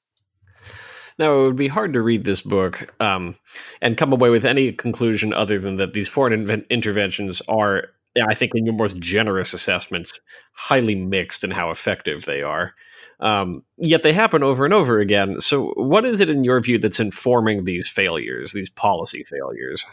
[1.19, 3.37] Now, it would be hard to read this book um,
[3.83, 7.89] and come away with any conclusion other than that these foreign interventions are,
[8.29, 10.21] I think, in your most generous assessments,
[10.53, 12.75] highly mixed in how effective they are.
[13.21, 15.41] Um, yet they happen over and over again.
[15.41, 19.85] So, what is it in your view that's informing these failures, these policy failures?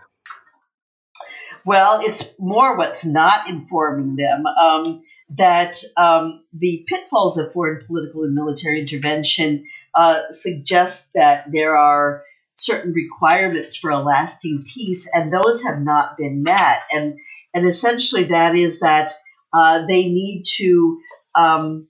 [1.66, 4.46] Well, it's more what's not informing them.
[4.46, 11.76] Um, that um, the pitfalls of foreign political and military intervention uh, suggest that there
[11.76, 12.24] are
[12.58, 16.80] certain requirements for a lasting peace, and those have not been met.
[16.94, 17.18] And
[17.56, 19.12] and essentially, that is that
[19.54, 21.00] uh, they need to
[21.34, 21.88] um,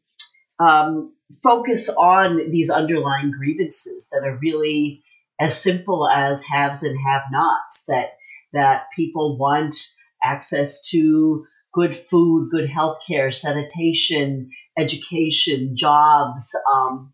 [0.60, 5.04] um, focus on these underlying grievances that are really
[5.40, 7.86] as simple as haves and have-nots.
[7.88, 8.10] That
[8.54, 9.76] that people want
[10.24, 17.12] access to good food, good health care, sanitation, education, jobs, um,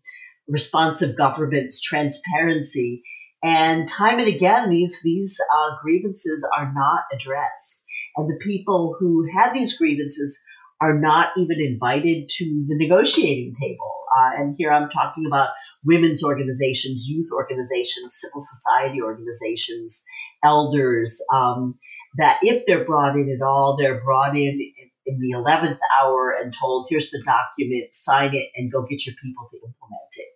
[0.48, 3.02] responsive governments, transparency.
[3.42, 7.86] And time and again, these these uh, grievances are not addressed,
[8.16, 10.42] and the people who have these grievances
[10.80, 13.94] are not even invited to the negotiating table.
[14.16, 15.50] Uh, and here I'm talking about
[15.84, 20.04] women's organizations, youth organizations, civil society organizations,
[20.42, 21.22] elders.
[21.32, 21.78] Um,
[22.16, 24.60] that if they're brought in at all, they're brought in
[25.06, 29.14] in the 11th hour and told, here's the document, sign it, and go get your
[29.22, 30.28] people to implement it.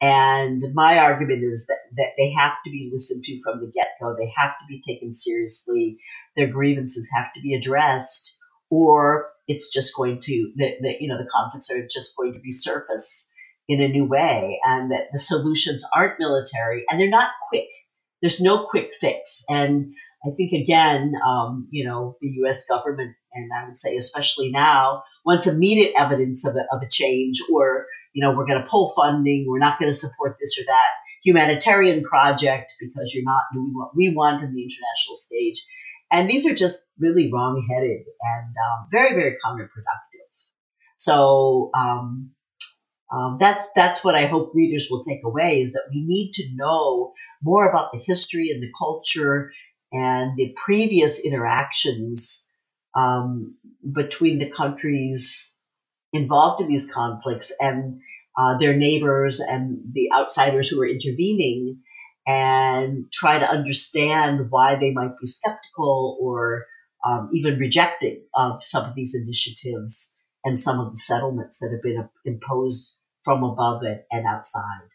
[0.00, 3.88] And my argument is that, that they have to be listened to from the get
[4.00, 4.14] go.
[4.16, 5.98] They have to be taken seriously.
[6.36, 8.38] Their grievances have to be addressed,
[8.70, 12.38] or it's just going to, the, the, you know, the conflicts are just going to
[12.38, 13.28] resurface
[13.68, 14.60] in a new way.
[14.64, 17.68] And that the solutions aren't military and they're not quick.
[18.20, 19.44] There's no quick fix.
[19.48, 22.66] And I think again, um, you know, the U.S.
[22.66, 27.40] government, and I would say especially now, wants immediate evidence of a, of a change,
[27.52, 30.64] or you know, we're going to pull funding, we're not going to support this or
[30.66, 30.90] that
[31.24, 35.64] humanitarian project because you're not doing what we want in the international stage.
[36.10, 40.28] And these are just really wrong-headed and um, very, very counterproductive.
[40.96, 42.30] So um,
[43.12, 46.48] um, that's that's what I hope readers will take away is that we need to
[46.54, 49.52] know more about the history and the culture
[49.92, 52.48] and the previous interactions
[52.94, 53.56] um,
[53.90, 55.57] between the countries
[56.12, 58.00] involved in these conflicts and
[58.36, 61.80] uh, their neighbors and the outsiders who are intervening
[62.26, 66.66] and try to understand why they might be skeptical or
[67.06, 71.82] um, even rejecting of some of these initiatives and some of the settlements that have
[71.82, 74.88] been imposed from above it and outside.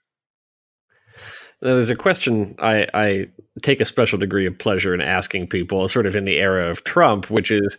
[1.61, 3.27] Now, there's a question I, I
[3.61, 6.83] take a special degree of pleasure in asking people, sort of in the era of
[6.83, 7.77] Trump, which is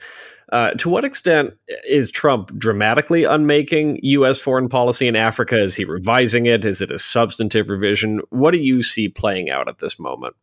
[0.53, 1.55] uh, to what extent
[1.89, 4.39] is Trump dramatically unmaking U.S.
[4.39, 5.63] foreign policy in Africa?
[5.63, 6.65] Is he revising it?
[6.65, 8.21] Is it a substantive revision?
[8.31, 10.37] What do you see playing out at this moment?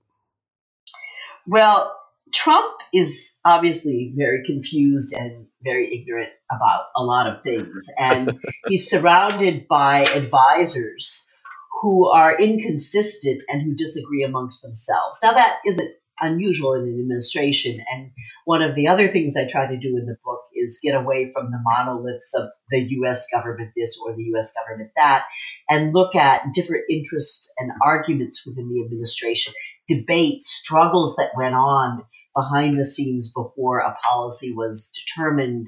[1.48, 1.96] Well,
[2.34, 7.88] Trump is obviously very confused and very ignorant about a lot of things.
[7.98, 8.30] And
[8.68, 11.32] he's surrounded by advisors
[11.82, 15.20] who are inconsistent and who disagree amongst themselves.
[15.24, 17.84] Now, that isn't unusual in an administration.
[17.92, 18.12] And
[18.46, 21.32] one of the other things I try to do in the book is get away
[21.34, 25.26] from the monoliths of the US government this or the US government that
[25.70, 29.54] and look at different interests and arguments within the administration,
[29.88, 32.04] debates, struggles that went on
[32.36, 35.68] behind the scenes before a policy was determined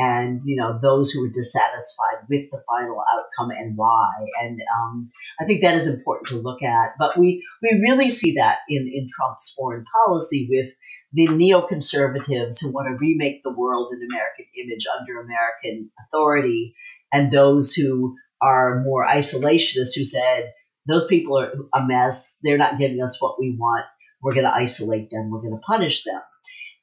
[0.00, 4.08] and you know those who are dissatisfied with the final outcome and why.
[4.40, 6.94] And um, I think that is important to look at.
[6.98, 10.72] But we we really see that in in Trump's foreign policy with
[11.12, 16.74] the neoconservatives who want to remake the world in American image under American authority,
[17.12, 20.52] and those who are more isolationists who said
[20.88, 22.38] those people are a mess.
[22.42, 23.84] They're not giving us what we want.
[24.22, 25.30] We're going to isolate them.
[25.30, 26.20] We're going to punish them.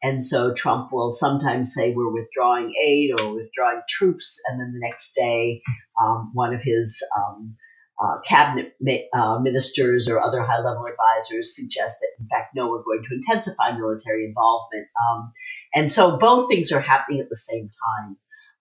[0.04, 4.80] And so Trump will sometimes say we're withdrawing aid or withdrawing troops, and then the
[4.80, 5.62] next day,
[6.02, 7.56] um, one of his um,
[8.00, 8.76] uh, cabinet
[9.12, 13.16] uh, ministers or other high level advisors suggest that, in fact, no, we're going to
[13.16, 14.88] intensify military involvement.
[15.10, 15.32] Um,
[15.74, 18.18] and so both things are happening at the same time.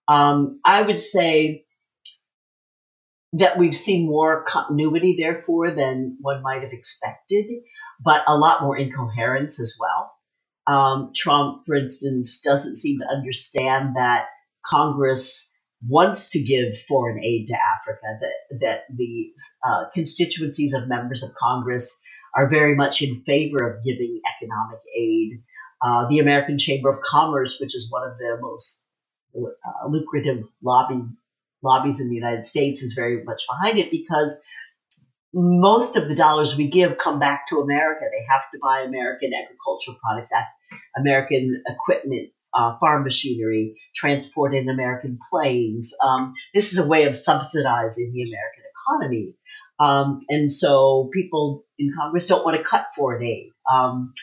[0.09, 1.67] Um, I would say
[3.35, 7.45] that we've seen more continuity, therefore, than one might have expected,
[8.03, 10.16] but a lot more incoherence as well.
[10.67, 14.27] Um, Trump, for instance, doesn't seem to understand that
[14.65, 15.53] Congress
[15.87, 19.31] wants to give foreign aid to Africa, that, that the
[19.65, 22.03] uh, constituencies of members of Congress
[22.35, 25.43] are very much in favor of giving economic aid.
[25.85, 28.87] Uh, the American Chamber of Commerce, which is one of the most
[29.37, 31.03] uh, lucrative lobby
[31.63, 34.43] lobbies in the United States, is very much behind it because
[35.37, 38.07] most of the dollars we give come back to America.
[38.11, 40.33] They have to buy American agricultural products,
[40.97, 45.95] American equipment, uh, farm machinery, transport in American planes.
[46.03, 49.35] Um, this is a way of subsidizing the American economy.
[49.81, 53.53] Um, and so people in Congress don't want to cut foreign aid.
[53.73, 54.15] Um,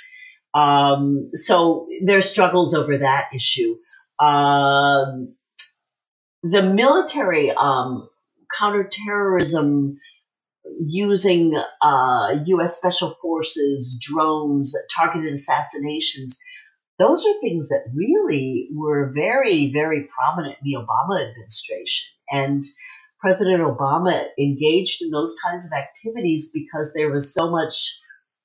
[0.56, 3.78] Um, so there are struggles over that issue.
[4.20, 5.36] Um,
[6.44, 8.10] the military um,
[8.60, 10.00] counterterrorism
[10.80, 12.78] using uh, U.S.
[12.78, 16.40] Special Forces, drones, targeted assassinations.
[17.00, 22.14] Those are things that really were very, very prominent in the Obama administration.
[22.32, 22.62] And
[23.20, 28.00] President Obama engaged in those kinds of activities because there was so much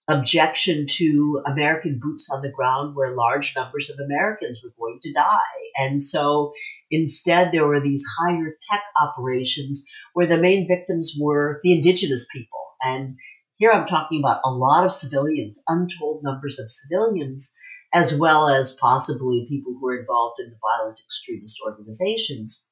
[0.09, 5.13] objection to American boots on the ground where large numbers of Americans were going to
[5.13, 5.59] die.
[5.77, 6.53] And so
[6.91, 12.59] instead, there were these higher tech operations where the main victims were the indigenous people.
[12.83, 13.17] And
[13.57, 17.55] here I'm talking about a lot of civilians, untold numbers of civilians,
[17.93, 22.67] as well as possibly people who were involved in the violent extremist organizations.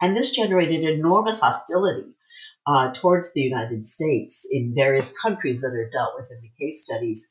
[0.00, 2.14] And this generated enormous hostility
[2.66, 6.84] uh, towards the United States in various countries that are dealt with in the case
[6.84, 7.30] studies.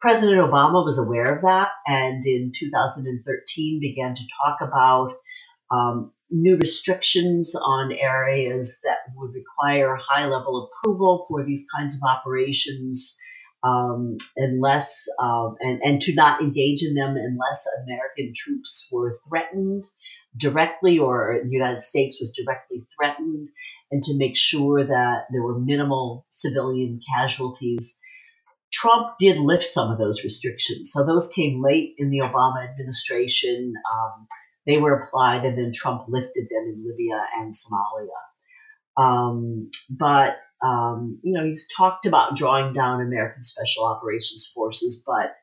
[0.00, 5.14] President Obama was aware of that and in 2013 began to talk about
[5.70, 12.08] um, new restrictions on areas that would require high level approval for these kinds of
[12.08, 13.16] operations
[13.62, 19.84] um, unless uh, and, and to not engage in them unless American troops were threatened
[20.36, 23.48] directly or the United States was directly threatened,
[23.90, 27.98] and to make sure that there were minimal civilian casualties.
[28.72, 30.90] Trump did lift some of those restrictions.
[30.92, 33.72] So those came late in the Obama administration.
[33.94, 34.26] Um,
[34.66, 39.02] they were applied, and then Trump lifted them in Libya and Somalia.
[39.02, 45.34] Um, but um, you know, he's talked about drawing down American Special Operations Forces, but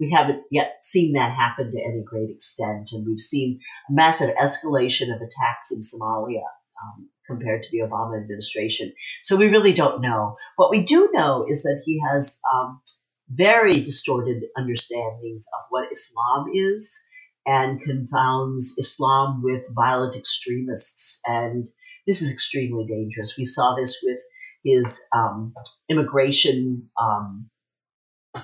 [0.00, 2.90] we haven't yet seen that happen to any great extent.
[2.92, 6.44] And we've seen a massive escalation of attacks in Somalia
[6.82, 8.92] um, compared to the Obama administration.
[9.22, 10.36] So we really don't know.
[10.56, 12.80] What we do know is that he has um,
[13.28, 17.02] very distorted understandings of what Islam is
[17.46, 21.20] and confounds Islam with violent extremists.
[21.26, 21.68] And
[22.06, 23.36] this is extremely dangerous.
[23.36, 24.18] We saw this with
[24.64, 25.54] his um,
[25.88, 27.50] immigration um,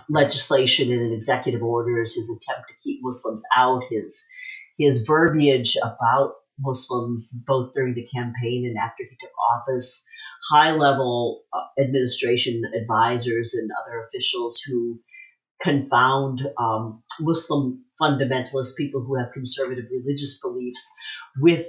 [0.09, 4.25] legislation and executive orders, his attempt to keep Muslims out, his
[4.79, 10.05] his verbiage about Muslims both during the campaign and after he took office,
[10.51, 15.01] high level uh, administration advisors and other officials who
[15.63, 20.91] confound um, Muslim fundamentalist people who have conservative religious beliefs
[21.39, 21.67] with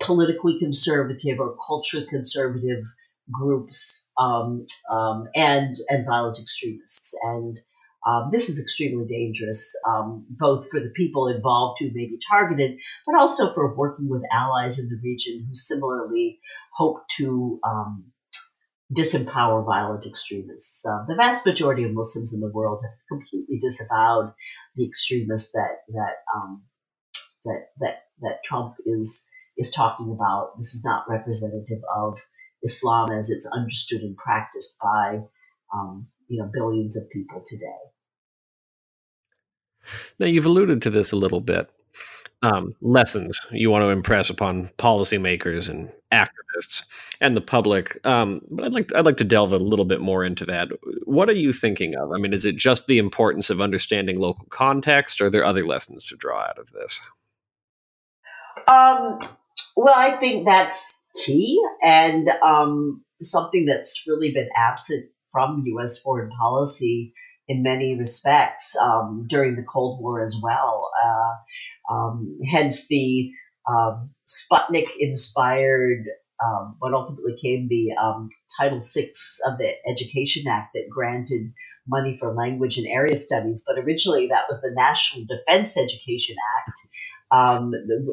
[0.00, 2.84] politically conservative or culturally conservative
[3.30, 7.14] groups um, um, and and violent extremists.
[7.22, 7.58] And
[8.06, 12.78] um, this is extremely dangerous, um, both for the people involved who may be targeted,
[13.06, 16.40] but also for working with allies in the region who similarly
[16.76, 18.04] hope to um,
[18.94, 20.86] disempower violent extremists.
[20.86, 24.32] Uh, the vast majority of Muslims in the world have completely disavowed
[24.76, 26.62] the extremists that that um,
[27.44, 30.56] that that that Trump is is talking about.
[30.56, 32.18] This is not representative of
[32.62, 35.20] Islam as it's understood and practiced by
[35.74, 37.64] um, you know billions of people today.
[40.18, 41.70] Now you've alluded to this a little bit.
[42.40, 46.84] Um, lessons you want to impress upon policymakers and activists
[47.20, 47.98] and the public.
[48.06, 50.68] Um, but I'd like I'd like to delve a little bit more into that.
[51.04, 52.12] What are you thinking of?
[52.12, 55.66] I mean, is it just the importance of understanding local context, or are there other
[55.66, 57.00] lessons to draw out of this?
[58.68, 59.20] Um,
[59.76, 66.00] well, I think that's key and um, something that's really been absent from U.S.
[66.00, 67.12] foreign policy
[67.48, 70.90] in many respects um, during the Cold War as well.
[71.02, 73.32] Uh, um, hence the
[73.68, 76.04] um, Sputnik inspired,
[76.44, 78.28] um, what ultimately came the um,
[78.58, 79.10] Title VI
[79.46, 81.52] of the Education Act that granted
[81.86, 83.64] money for language and area studies.
[83.66, 86.78] But originally that was the National Defense Education Act
[87.30, 87.72] um,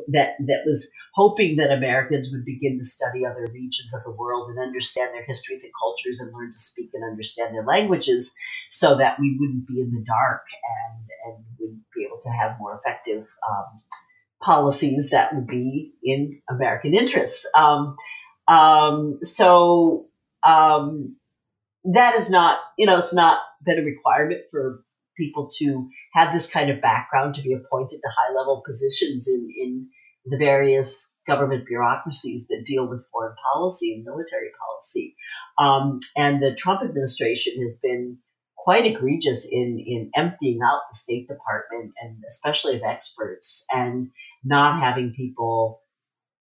[0.09, 4.49] that that was hoping that Americans would begin to study other regions of the world
[4.49, 8.33] and understand their histories and cultures and learn to speak and understand their languages,
[8.69, 12.59] so that we wouldn't be in the dark and and would be able to have
[12.59, 13.81] more effective um,
[14.41, 17.45] policies that would be in American interests.
[17.55, 17.95] Um,
[18.47, 20.07] um so
[20.43, 21.15] um,
[21.85, 24.83] that is not, you know, it's not been a requirement for
[25.17, 29.47] people to have this kind of background to be appointed to high level positions in,
[29.57, 29.89] in
[30.25, 35.15] the various government bureaucracies that deal with foreign policy and military policy.
[35.57, 38.17] Um, and the Trump administration has been
[38.57, 44.09] quite egregious in, in emptying out the State Department and especially of experts and
[44.43, 45.81] not having people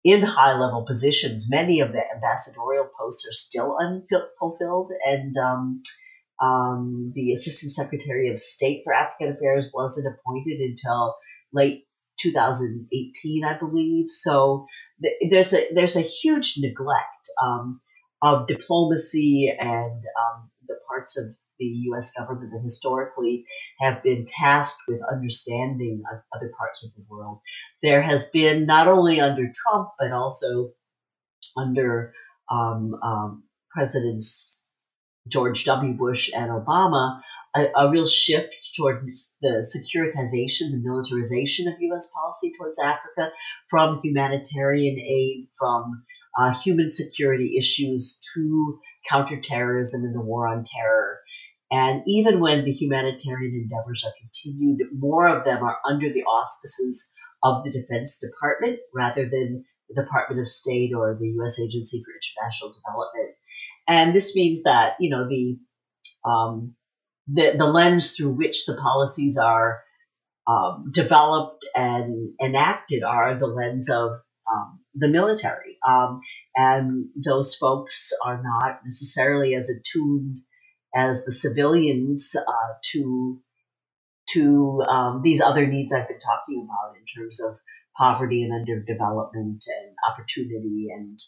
[0.03, 1.47] in high level positions.
[1.49, 5.81] Many of the ambassadorial posts are still unfulfilled and um,
[6.41, 11.15] Um, the Assistant Secretary of State for African Affairs wasn't appointed until
[11.53, 11.85] late
[12.19, 14.07] 2018, I believe.
[14.07, 14.65] So
[15.03, 17.81] th- there's a there's a huge neglect um,
[18.21, 21.25] of diplomacy and um, the parts of
[21.59, 22.13] the U.S.
[22.13, 23.45] government that historically
[23.79, 26.01] have been tasked with understanding
[26.35, 27.39] other parts of the world.
[27.83, 30.71] There has been not only under Trump but also
[31.55, 32.13] under
[32.49, 34.69] um, um, Presidents
[35.27, 35.93] George W.
[35.93, 37.21] Bush and Obama
[37.55, 39.05] a, a, real shift toward
[39.41, 42.09] the securitization, the militarization of U.S.
[42.13, 43.33] policy towards Africa,
[43.69, 46.03] from humanitarian aid, from
[46.39, 51.19] uh, human security issues to counterterrorism and the war on terror.
[51.69, 57.13] And even when the humanitarian endeavors are continued, more of them are under the auspices
[57.43, 61.59] of the Defense Department rather than the Department of State or the U.S.
[61.59, 63.35] Agency for International Development.
[63.91, 65.59] And this means that, you know, the
[66.25, 66.75] um,
[67.27, 69.83] the, the lens through which the policies are
[70.47, 74.11] um, developed and enacted are the lens of
[74.51, 75.77] um, the military.
[75.87, 76.21] Um,
[76.55, 80.41] and those folks are not necessarily as attuned
[80.95, 83.39] as the civilians uh, to
[84.29, 87.57] to um, these other needs I've been talking about in terms of
[87.97, 91.19] poverty and underdevelopment and opportunity and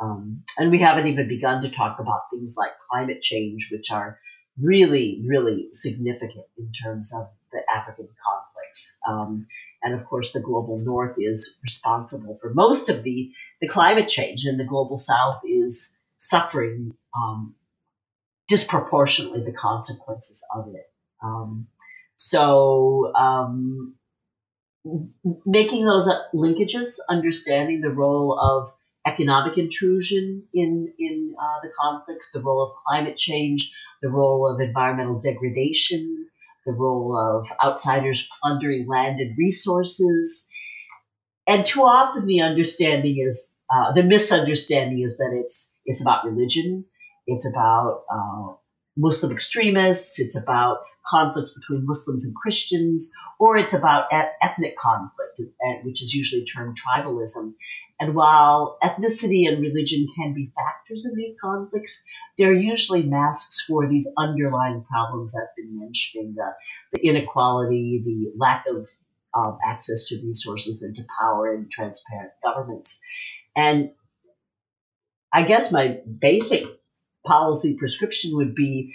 [0.00, 4.18] um, and we haven't even begun to talk about things like climate change, which are
[4.58, 8.98] really, really significant in terms of the African conflicts.
[9.06, 9.46] Um,
[9.82, 14.44] and of course, the global north is responsible for most of the, the climate change,
[14.44, 17.54] and the global south is suffering um,
[18.48, 20.90] disproportionately the consequences of it.
[21.22, 21.66] Um,
[22.16, 23.94] so, um,
[25.46, 28.70] making those linkages, understanding the role of
[29.06, 33.72] economic intrusion in in uh, the conflicts, the role of climate change,
[34.02, 36.28] the role of environmental degradation,
[36.66, 40.48] the role of outsiders plundering land and resources,
[41.46, 46.84] and too often the understanding is uh, the misunderstanding is that it's it's about religion,
[47.26, 48.54] it's about uh,
[48.96, 50.78] Muslim extremists, it's about
[51.08, 55.40] conflicts between Muslims and Christians, or it's about ethnic conflict,
[55.84, 57.54] which is usually termed tribalism.
[57.98, 62.04] And while ethnicity and religion can be factors in these conflicts,
[62.38, 66.52] they're usually masks for these underlying problems I've been mentioning the,
[66.92, 68.88] the inequality, the lack of
[69.34, 73.02] um, access to resources and to power and transparent governments.
[73.54, 73.90] And
[75.32, 76.64] I guess my basic
[77.24, 78.94] policy prescription would be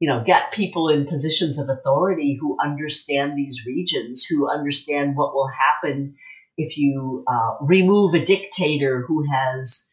[0.00, 5.34] you know, get people in positions of authority who understand these regions, who understand what
[5.34, 6.14] will happen
[6.56, 9.88] if you uh, remove a dictator who has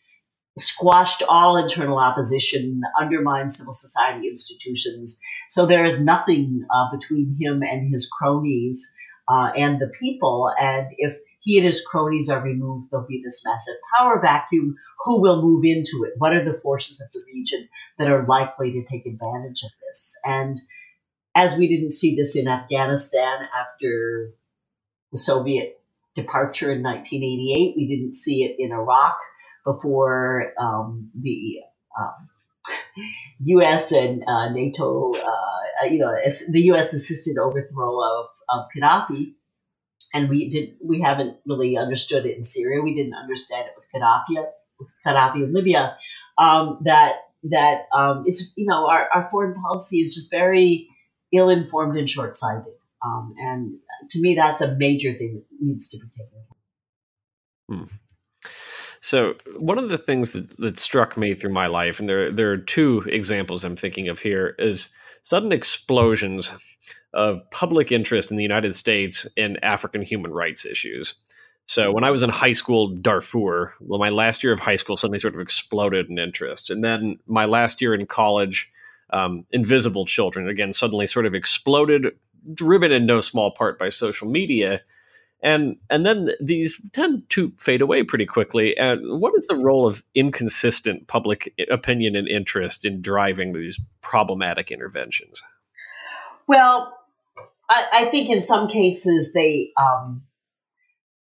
[0.58, 5.20] squashed all internal opposition, undermined civil society institutions.
[5.49, 8.93] So there is nothing uh, between him and his cronies
[9.28, 10.51] uh, and the people.
[10.60, 14.77] And if he and his cronies are removed, there'll be this massive power vacuum.
[15.01, 16.13] Who will move into it?
[16.17, 17.69] What are the forces of the region
[17.99, 20.17] that are likely to take advantage of this?
[20.25, 20.59] And
[21.35, 24.33] as we didn't see this in Afghanistan after
[25.11, 25.79] the Soviet
[26.15, 29.17] departure in 1988, we didn't see it in Iraq
[29.63, 31.59] before um, the
[31.95, 32.27] um,
[33.41, 33.91] U.S.
[33.91, 36.11] and uh, NATO, uh, you know,
[36.49, 36.93] the U.S.
[36.93, 39.35] assisted overthrow of, of Gaddafi
[40.16, 42.82] and we did we haven't really understood it in Syria.
[42.82, 44.45] We didn't understand it with Gaddafi,
[44.80, 45.97] with Gaddafi in Libya.
[46.38, 47.18] Um, that
[47.51, 50.88] that um, it's you know our, our foreign policy is just very
[51.34, 52.74] ill informed and short sighted.
[53.03, 53.74] Um, and
[54.11, 56.39] to me, that's a major thing that needs to be taken.
[57.70, 57.95] Hmm.
[59.01, 62.51] So one of the things that, that struck me through my life, and there there
[62.53, 64.89] are two examples I'm thinking of here, is
[65.26, 66.51] sudden explosions
[67.13, 71.15] of public interest in the United States in African human rights issues.
[71.65, 74.97] So when I was in high school, Darfur, well, my last year of high school
[74.97, 78.71] suddenly sort of exploded in interest, and then my last year in college,
[79.09, 82.15] um, Invisible Children again suddenly sort of exploded,
[82.53, 84.84] driven in no small part by social media,
[85.41, 88.75] and and then these tend to fade away pretty quickly.
[88.77, 94.71] And what is the role of inconsistent public opinion and interest in driving these problematic
[94.71, 95.41] interventions?
[96.47, 96.97] Well,
[97.69, 100.23] I, I think in some cases they, um,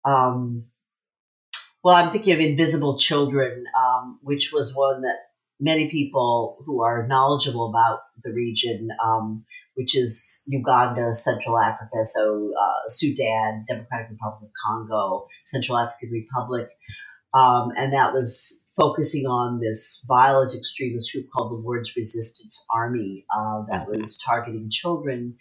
[0.03, 0.66] um,
[1.84, 5.18] well, I'm thinking of Invisible Children, um, which was one that
[5.59, 9.45] many people who are knowledgeable about the region, um,
[9.76, 16.69] which is Uganda, Central Africa, so uh, Sudan, Democratic Republic of Congo, Central African Republic,
[17.34, 23.26] um, and that was focusing on this violent extremist group called the Lord's Resistance Army
[23.34, 23.97] uh, that mm-hmm.
[23.97, 25.38] was targeting children.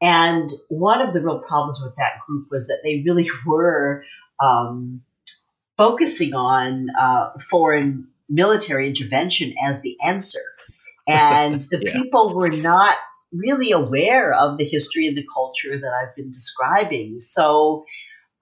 [0.00, 4.04] And one of the real problems with that group was that they really were
[4.40, 5.02] um,
[5.76, 10.42] focusing on uh, foreign military intervention as the answer.
[11.08, 11.92] And the yeah.
[11.92, 12.94] people were not
[13.32, 17.20] really aware of the history and the culture that I've been describing.
[17.20, 17.84] So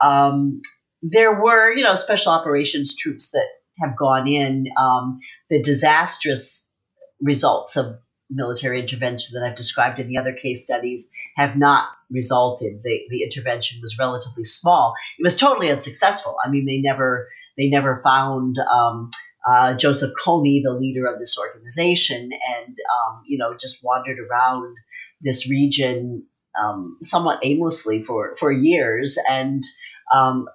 [0.00, 0.60] um,
[1.02, 3.46] there were, you know, special operations troops that
[3.80, 4.66] have gone in.
[4.80, 5.20] Um,
[5.50, 6.72] the disastrous
[7.20, 7.98] results of
[8.30, 12.82] military intervention that I've described in the other case studies have not resulted.
[12.82, 14.94] The, the intervention was relatively small.
[15.18, 16.36] It was totally unsuccessful.
[16.44, 19.10] I mean, they never they never found um,
[19.48, 24.76] uh, Joseph Kony, the leader of this organization, and um, you know just wandered around
[25.20, 26.26] this region
[26.60, 29.62] um, somewhat aimlessly for for years, and
[30.12, 30.48] um,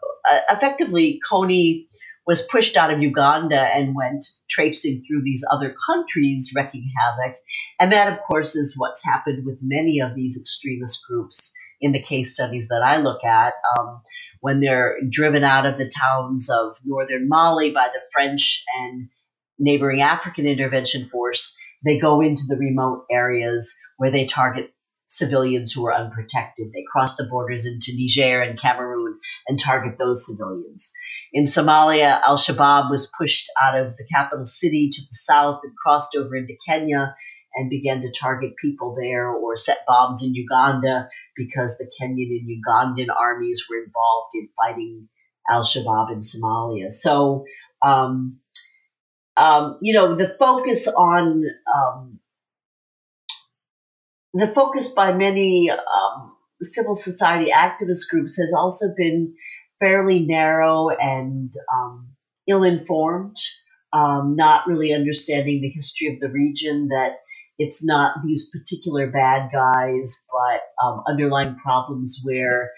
[0.50, 1.88] effectively Kony
[2.28, 7.38] was pushed out of Uganda and went traipsing through these other countries, wreaking havoc.
[7.80, 12.02] And that, of course, is what's happened with many of these extremist groups in the
[12.02, 13.54] case studies that I look at.
[13.78, 14.02] Um,
[14.42, 19.10] when they're driven out of the towns of northern Mali by the French and
[19.58, 24.74] neighboring African intervention force, they go into the remote areas where they target
[25.08, 26.68] civilians who are unprotected.
[26.72, 30.94] They cross the borders into Niger and Cameroon and target those civilians.
[31.34, 35.74] In Somalia, Al Shabaab was pushed out of the capital city to the south and
[35.76, 37.16] crossed over into Kenya
[37.60, 42.48] and began to target people there or set bombs in Uganda because the Kenyan and
[42.48, 45.10] Ugandan armies were involved in fighting
[45.50, 46.90] Al Shabaab in Somalia.
[46.90, 47.44] So,
[47.86, 48.40] um,
[49.36, 52.20] um, you know, the focus on um,
[54.34, 59.36] the focus by many um, civil society activist groups has also been
[59.82, 62.10] fairly narrow and um,
[62.48, 63.36] ill informed,
[63.92, 67.18] um, not really understanding the history of the region, that
[67.60, 72.72] it's not these particular bad guys, but um, underlying problems where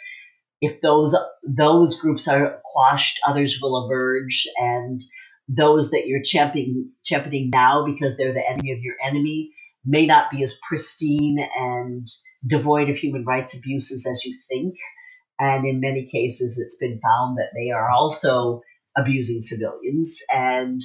[0.59, 4.99] if those those groups are quashed, others will emerge, and
[5.47, 9.51] those that you're championing championing now because they're the enemy of your enemy
[9.85, 12.07] may not be as pristine and
[12.45, 14.75] devoid of human rights abuses as you think.
[15.39, 18.61] And in many cases, it's been found that they are also
[18.95, 20.19] abusing civilians.
[20.31, 20.79] And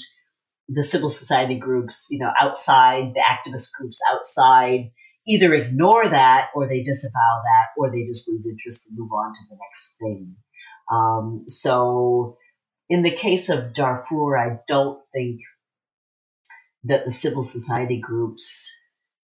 [0.69, 4.91] the civil society groups, you know, outside, the activist groups outside,
[5.29, 9.33] either ignore that or they disavow that or they just lose interest and move on
[9.35, 10.37] to the next thing.
[10.91, 12.39] Um, so,
[12.91, 15.41] in the case of Darfur, I don't think
[16.85, 18.73] that the civil society groups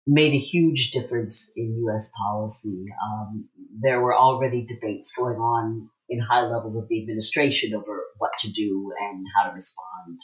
[0.07, 2.11] made a huge difference in U.S.
[2.17, 2.85] policy.
[3.07, 3.49] Um,
[3.81, 8.51] there were already debates going on in high levels of the administration over what to
[8.51, 10.19] do and how to respond.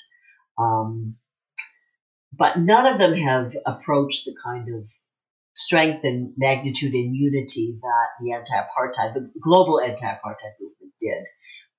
[0.59, 1.15] Um,
[2.37, 4.87] but none of them have approached the kind of
[5.53, 11.23] strength and magnitude and unity that the anti-apartheid, the global anti-apartheid movement did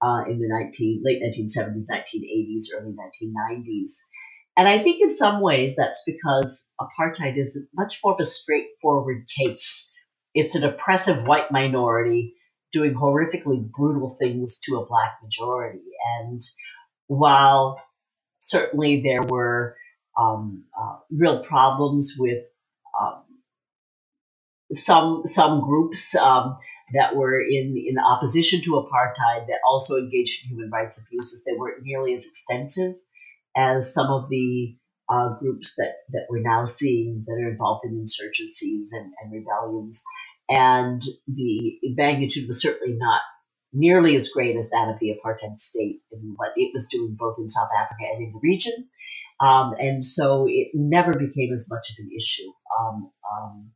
[0.03, 4.01] uh, in the 19, late 1970s, 1980s, early 1990s.
[4.57, 9.26] And I think in some ways that's because apartheid is much more of a straightforward
[9.39, 9.91] case.
[10.35, 12.35] It's an oppressive white minority
[12.72, 15.83] doing horrifically brutal things to a black majority.
[16.20, 16.41] And
[17.07, 17.81] while
[18.41, 19.76] certainly there were
[20.20, 22.45] um, uh, real problems with
[23.01, 23.22] um,
[24.74, 26.59] some some groups um,
[26.95, 31.57] that were in in opposition to apartheid that also engaged in human rights abuses, they
[31.57, 32.95] weren't nearly as extensive
[33.57, 34.76] as some of the
[35.11, 40.05] uh, groups that, that we're now seeing that are involved in insurgencies and, and rebellions.
[40.49, 43.20] And the magnitude was certainly not
[43.72, 47.36] nearly as great as that of the apartheid state and what it was doing both
[47.38, 48.88] in South Africa and in the region.
[49.40, 52.50] Um, and so it never became as much of an issue.
[52.78, 53.70] Um, um,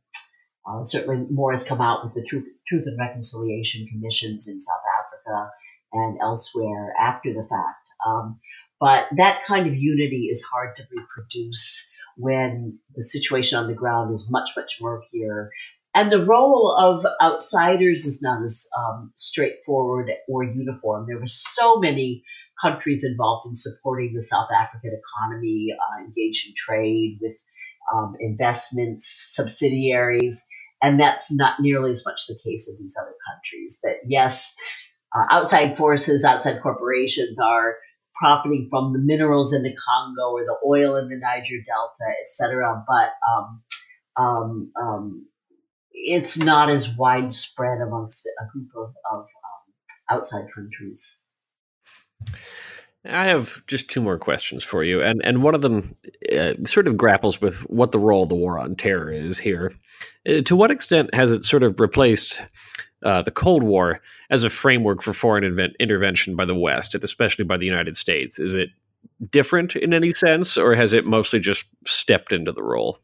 [0.67, 4.81] uh, certainly, more has come out with the Truth, Truth and Reconciliation Commissions in South
[4.99, 5.51] Africa
[5.93, 7.87] and elsewhere after the fact.
[8.05, 8.39] Um,
[8.79, 14.13] but that kind of unity is hard to reproduce when the situation on the ground
[14.13, 15.51] is much, much murkier.
[15.95, 21.05] And the role of outsiders is not as um, straightforward or uniform.
[21.07, 22.23] There were so many
[22.61, 27.37] countries involved in supporting the South African economy, uh, engaged in trade with
[27.93, 30.45] um, investments, subsidiaries,
[30.81, 33.79] and that's not nearly as much the case in these other countries.
[33.83, 34.53] That yes,
[35.15, 37.77] uh, outside forces, outside corporations are
[38.19, 42.83] profiting from the minerals in the Congo or the oil in the Niger Delta, etc.
[42.85, 43.61] But um,
[44.17, 45.27] um, um,
[45.95, 49.25] it's not as widespread amongst a group of, of um,
[50.09, 51.21] outside countries.
[53.07, 55.95] I have just two more questions for you, and and one of them
[56.35, 59.71] uh, sort of grapples with what the role of the war on terror is here.
[60.27, 62.41] Uh, to what extent has it sort of replaced
[63.03, 67.45] uh, the Cold War as a framework for foreign invent- intervention by the West, especially
[67.45, 68.39] by the United States?
[68.39, 68.69] Is it
[69.29, 72.99] different in any sense, or has it mostly just stepped into the role?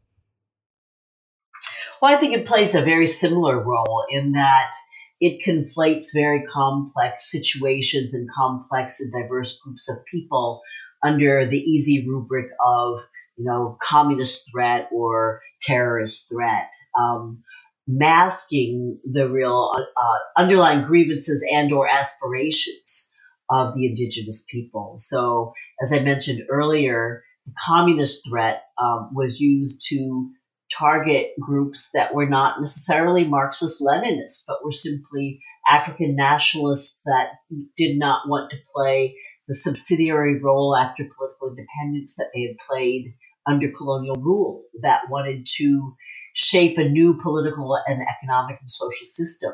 [2.02, 4.72] Well, I think it plays a very similar role in that
[5.20, 10.62] it conflates very complex situations and complex and diverse groups of people
[11.00, 12.98] under the easy rubric of,
[13.36, 16.72] you know, communist threat or terrorist threat.
[16.98, 17.44] Um,
[17.86, 23.14] masking the real uh, underlying grievances and or aspirations
[23.48, 24.94] of the indigenous people.
[24.98, 30.32] So, as I mentioned earlier, the communist threat um, was used to
[30.78, 37.28] target groups that were not necessarily Marxist Leninists, but were simply African nationalists that
[37.76, 39.16] did not want to play
[39.48, 43.14] the subsidiary role after political independence that they had played
[43.46, 45.94] under colonial rule, that wanted to
[46.34, 49.52] shape a new political and economic and social system,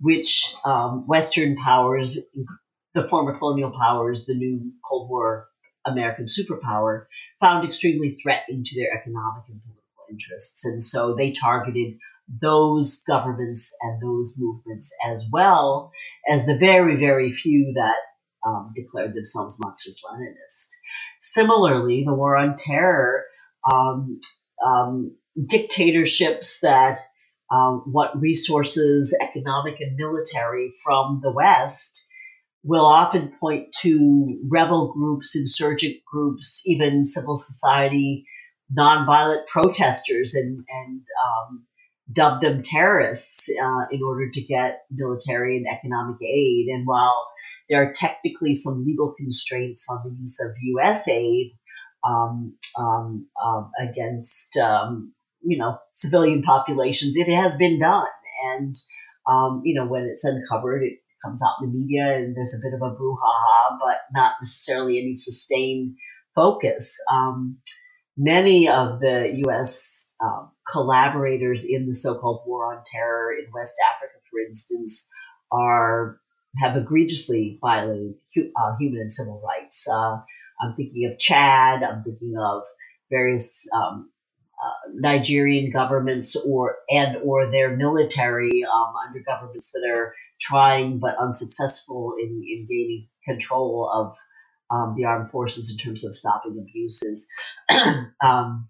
[0.00, 2.16] which um, Western powers,
[2.94, 5.48] the former colonial powers, the new Cold War
[5.86, 7.06] American superpower,
[7.40, 9.77] found extremely threatening to their economic and political
[10.10, 10.64] interests.
[10.64, 11.98] And so they targeted
[12.40, 15.90] those governments and those movements as well
[16.30, 20.68] as the very, very few that um, declared themselves Marxist Leninist.
[21.20, 23.24] Similarly, the war on terror,
[23.70, 24.20] um,
[24.64, 26.98] um, dictatorships that
[27.50, 32.06] um, want resources, economic and military, from the West
[32.62, 38.26] will often point to rebel groups, insurgent groups, even civil society
[38.76, 41.64] nonviolent protesters and, and um,
[42.10, 46.68] dubbed them terrorists uh, in order to get military and economic aid.
[46.68, 47.26] And while
[47.68, 51.08] there are technically some legal constraints on the use of U.S.
[51.08, 51.52] aid
[52.06, 55.12] um, um, um, against, um,
[55.42, 58.06] you know, civilian populations, it has been done.
[58.44, 58.74] And,
[59.26, 62.64] um, you know, when it's uncovered, it comes out in the media and there's a
[62.66, 65.96] bit of a brouhaha, but not necessarily any sustained
[66.34, 66.98] focus.
[67.10, 67.58] Um,
[68.18, 70.14] many of the U.S.
[70.22, 75.10] Um, collaborators in the so-called war on terror in West Africa, for instance,
[75.52, 76.20] are
[76.58, 79.88] have egregiously violated uh, human and civil rights.
[79.88, 80.18] Uh,
[80.62, 81.84] I'm thinking of Chad.
[81.84, 82.64] I'm thinking of
[83.10, 84.10] various um,
[84.62, 91.16] uh, Nigerian governments or and or their military um, under governments that are trying but
[91.18, 94.18] unsuccessful in, in gaining control of
[94.70, 97.28] um, the armed forces in terms of stopping abuses.
[98.22, 98.68] um,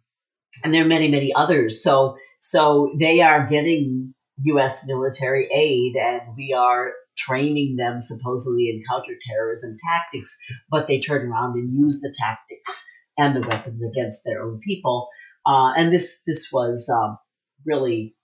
[0.64, 1.82] and there are many, many others.
[1.82, 4.86] So, so they are getting U.S.
[4.86, 10.38] military aid, and we are training them supposedly in counterterrorism tactics,
[10.70, 12.86] but they turn around and use the tactics
[13.18, 15.08] and the weapons against their own people.
[15.44, 17.18] Uh, and this this was um,
[17.66, 18.14] really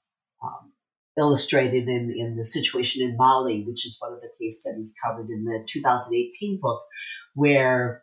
[0.42, 0.72] um,
[1.18, 5.28] illustrated in, in the situation in Mali, which is one of the case studies covered
[5.30, 6.82] in the 2018 book,
[7.34, 8.02] where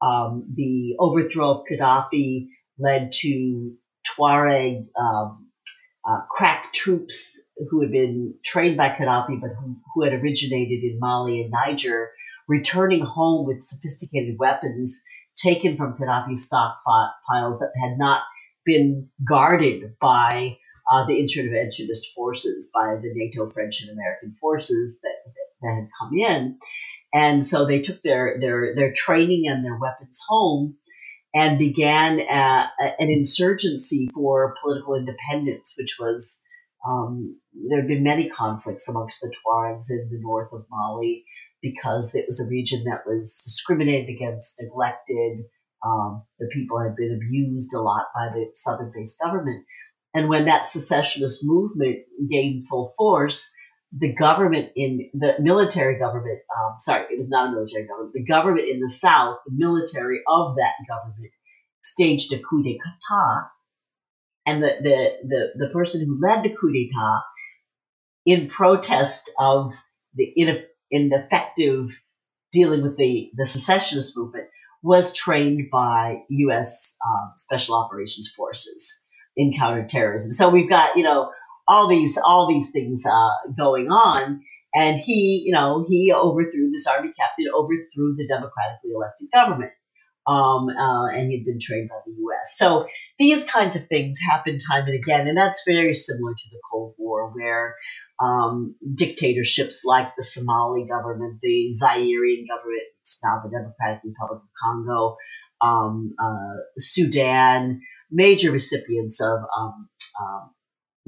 [0.00, 2.48] um, the overthrow of Gaddafi
[2.78, 3.74] led to
[4.06, 5.48] Tuareg um,
[6.08, 7.40] uh, crack troops
[7.70, 12.10] who had been trained by Gaddafi but who, who had originated in Mali and Niger
[12.46, 15.02] returning home with sophisticated weapons
[15.36, 18.22] taken from Gaddafi's stockpiles that had not
[18.64, 20.58] been guarded by
[20.90, 25.88] uh, the interventionist forces, by the NATO, French, and American forces that, that, that had
[26.00, 26.58] come in.
[27.12, 30.76] And so they took their, their, their training and their weapons home
[31.34, 36.44] and began a, a, an insurgency for political independence, which was
[36.86, 37.38] um,
[37.68, 41.24] there had been many conflicts amongst the Tuaregs in the north of Mali
[41.60, 45.44] because it was a region that was discriminated against, neglected.
[45.84, 49.64] Um, the people had been abused a lot by the southern based government.
[50.14, 51.98] And when that secessionist movement
[52.30, 53.52] gained full force,
[53.96, 58.24] the government in the military government, um, sorry, it was not a military government, the
[58.24, 61.32] government in the South, the military of that government,
[61.82, 63.50] staged a coup d'etat.
[64.44, 67.22] And the, the, the, the person who led the coup d'etat,
[68.26, 69.72] in protest of
[70.14, 70.34] the
[70.90, 71.98] ineffective
[72.52, 74.48] dealing with the, the secessionist movement,
[74.82, 76.96] was trained by U.S.
[77.06, 80.32] Um, Special Operations Forces in counterterrorism.
[80.32, 81.30] So we've got, you know,
[81.68, 84.42] all these all these things uh, going on.
[84.74, 89.72] And he, you know, he overthrew this army captain, overthrew the democratically elected government.
[90.26, 92.58] Um, uh, and he'd been trained by the U.S.
[92.58, 92.86] So
[93.18, 96.94] these kinds of things happen time and again, and that's very similar to the Cold
[96.98, 97.76] War, where
[98.20, 104.48] um, dictatorships like the Somali government, the Zairean government, it's now the Democratic Republic of
[104.62, 105.16] Congo,
[105.62, 109.88] um, uh, Sudan, major recipients of um,
[110.20, 110.50] um,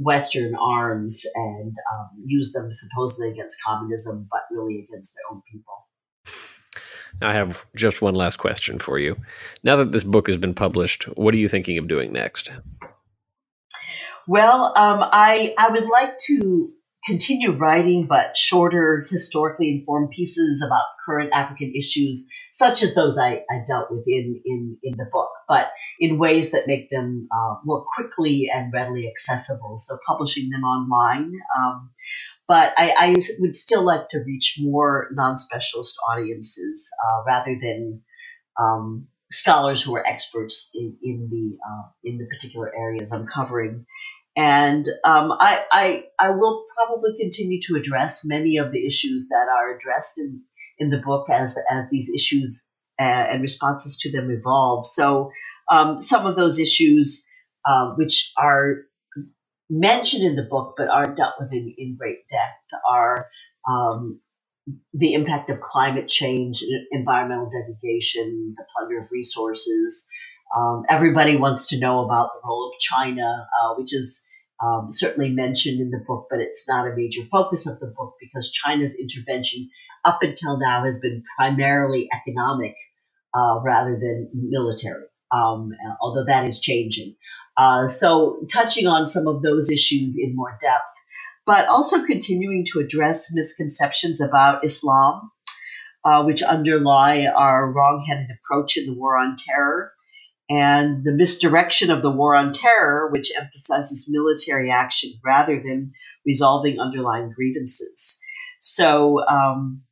[0.02, 5.74] Western arms and um, use them supposedly against communism, but really against their own people.
[7.22, 9.16] I have just one last question for you.
[9.62, 12.50] Now that this book has been published, what are you thinking of doing next?
[14.26, 16.72] Well, um, I I would like to
[17.10, 23.42] continue writing, but shorter, historically informed pieces about current African issues, such as those I,
[23.50, 27.56] I dealt with in, in, in the book, but in ways that make them uh,
[27.64, 29.76] more quickly and readily accessible.
[29.76, 31.32] So publishing them online.
[31.58, 31.90] Um,
[32.46, 38.02] but I, I, would still like to reach more non-specialist audiences uh, rather than
[38.58, 43.86] um, scholars who are experts in, in the uh, in the particular areas I'm covering.
[44.36, 49.46] And um, I, I, I will probably continue to address many of the issues that
[49.48, 50.42] are addressed in,
[50.78, 54.86] in the book as, as these issues uh, and responses to them evolve.
[54.86, 55.30] So
[55.70, 57.26] um, some of those issues,
[57.68, 58.76] uh, which are
[59.68, 63.26] mentioned in the book but aren't dealt with in, in great depth, are
[63.68, 64.20] um,
[64.92, 66.62] the impact of climate change,
[66.92, 70.06] environmental degradation, the plunder of resources,
[70.56, 74.24] um, everybody wants to know about the role of China, uh, which is
[74.62, 78.14] um, certainly mentioned in the book, but it's not a major focus of the book
[78.20, 79.70] because China's intervention
[80.04, 82.74] up until now has been primarily economic
[83.34, 85.70] uh, rather than military, um,
[86.02, 87.16] although that is changing.
[87.56, 90.82] Uh, so, touching on some of those issues in more depth,
[91.46, 95.30] but also continuing to address misconceptions about Islam,
[96.04, 99.92] uh, which underlie our wrong-headed approach in the war on terror
[100.50, 105.92] and the misdirection of the war on terror, which emphasizes military action rather than
[106.26, 108.20] resolving underlying grievances.
[108.60, 109.82] So, um,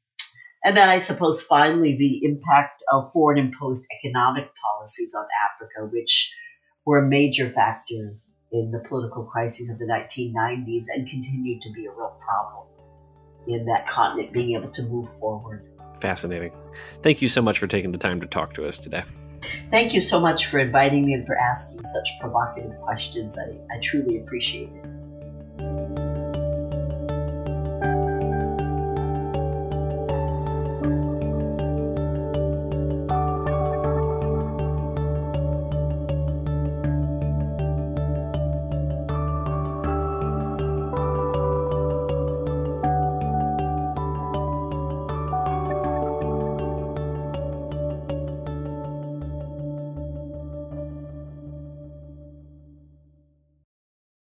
[0.64, 6.34] and then I suppose finally the impact of foreign imposed economic policies on Africa, which
[6.84, 8.16] were a major factor
[8.50, 12.66] in the political crises of the 1990s and continue to be a real problem
[13.46, 15.64] in that continent being able to move forward.
[16.00, 16.52] Fascinating.
[17.02, 19.04] Thank you so much for taking the time to talk to us today.
[19.70, 23.38] Thank you so much for inviting me and for asking such provocative questions.
[23.38, 24.87] I, I truly appreciate it.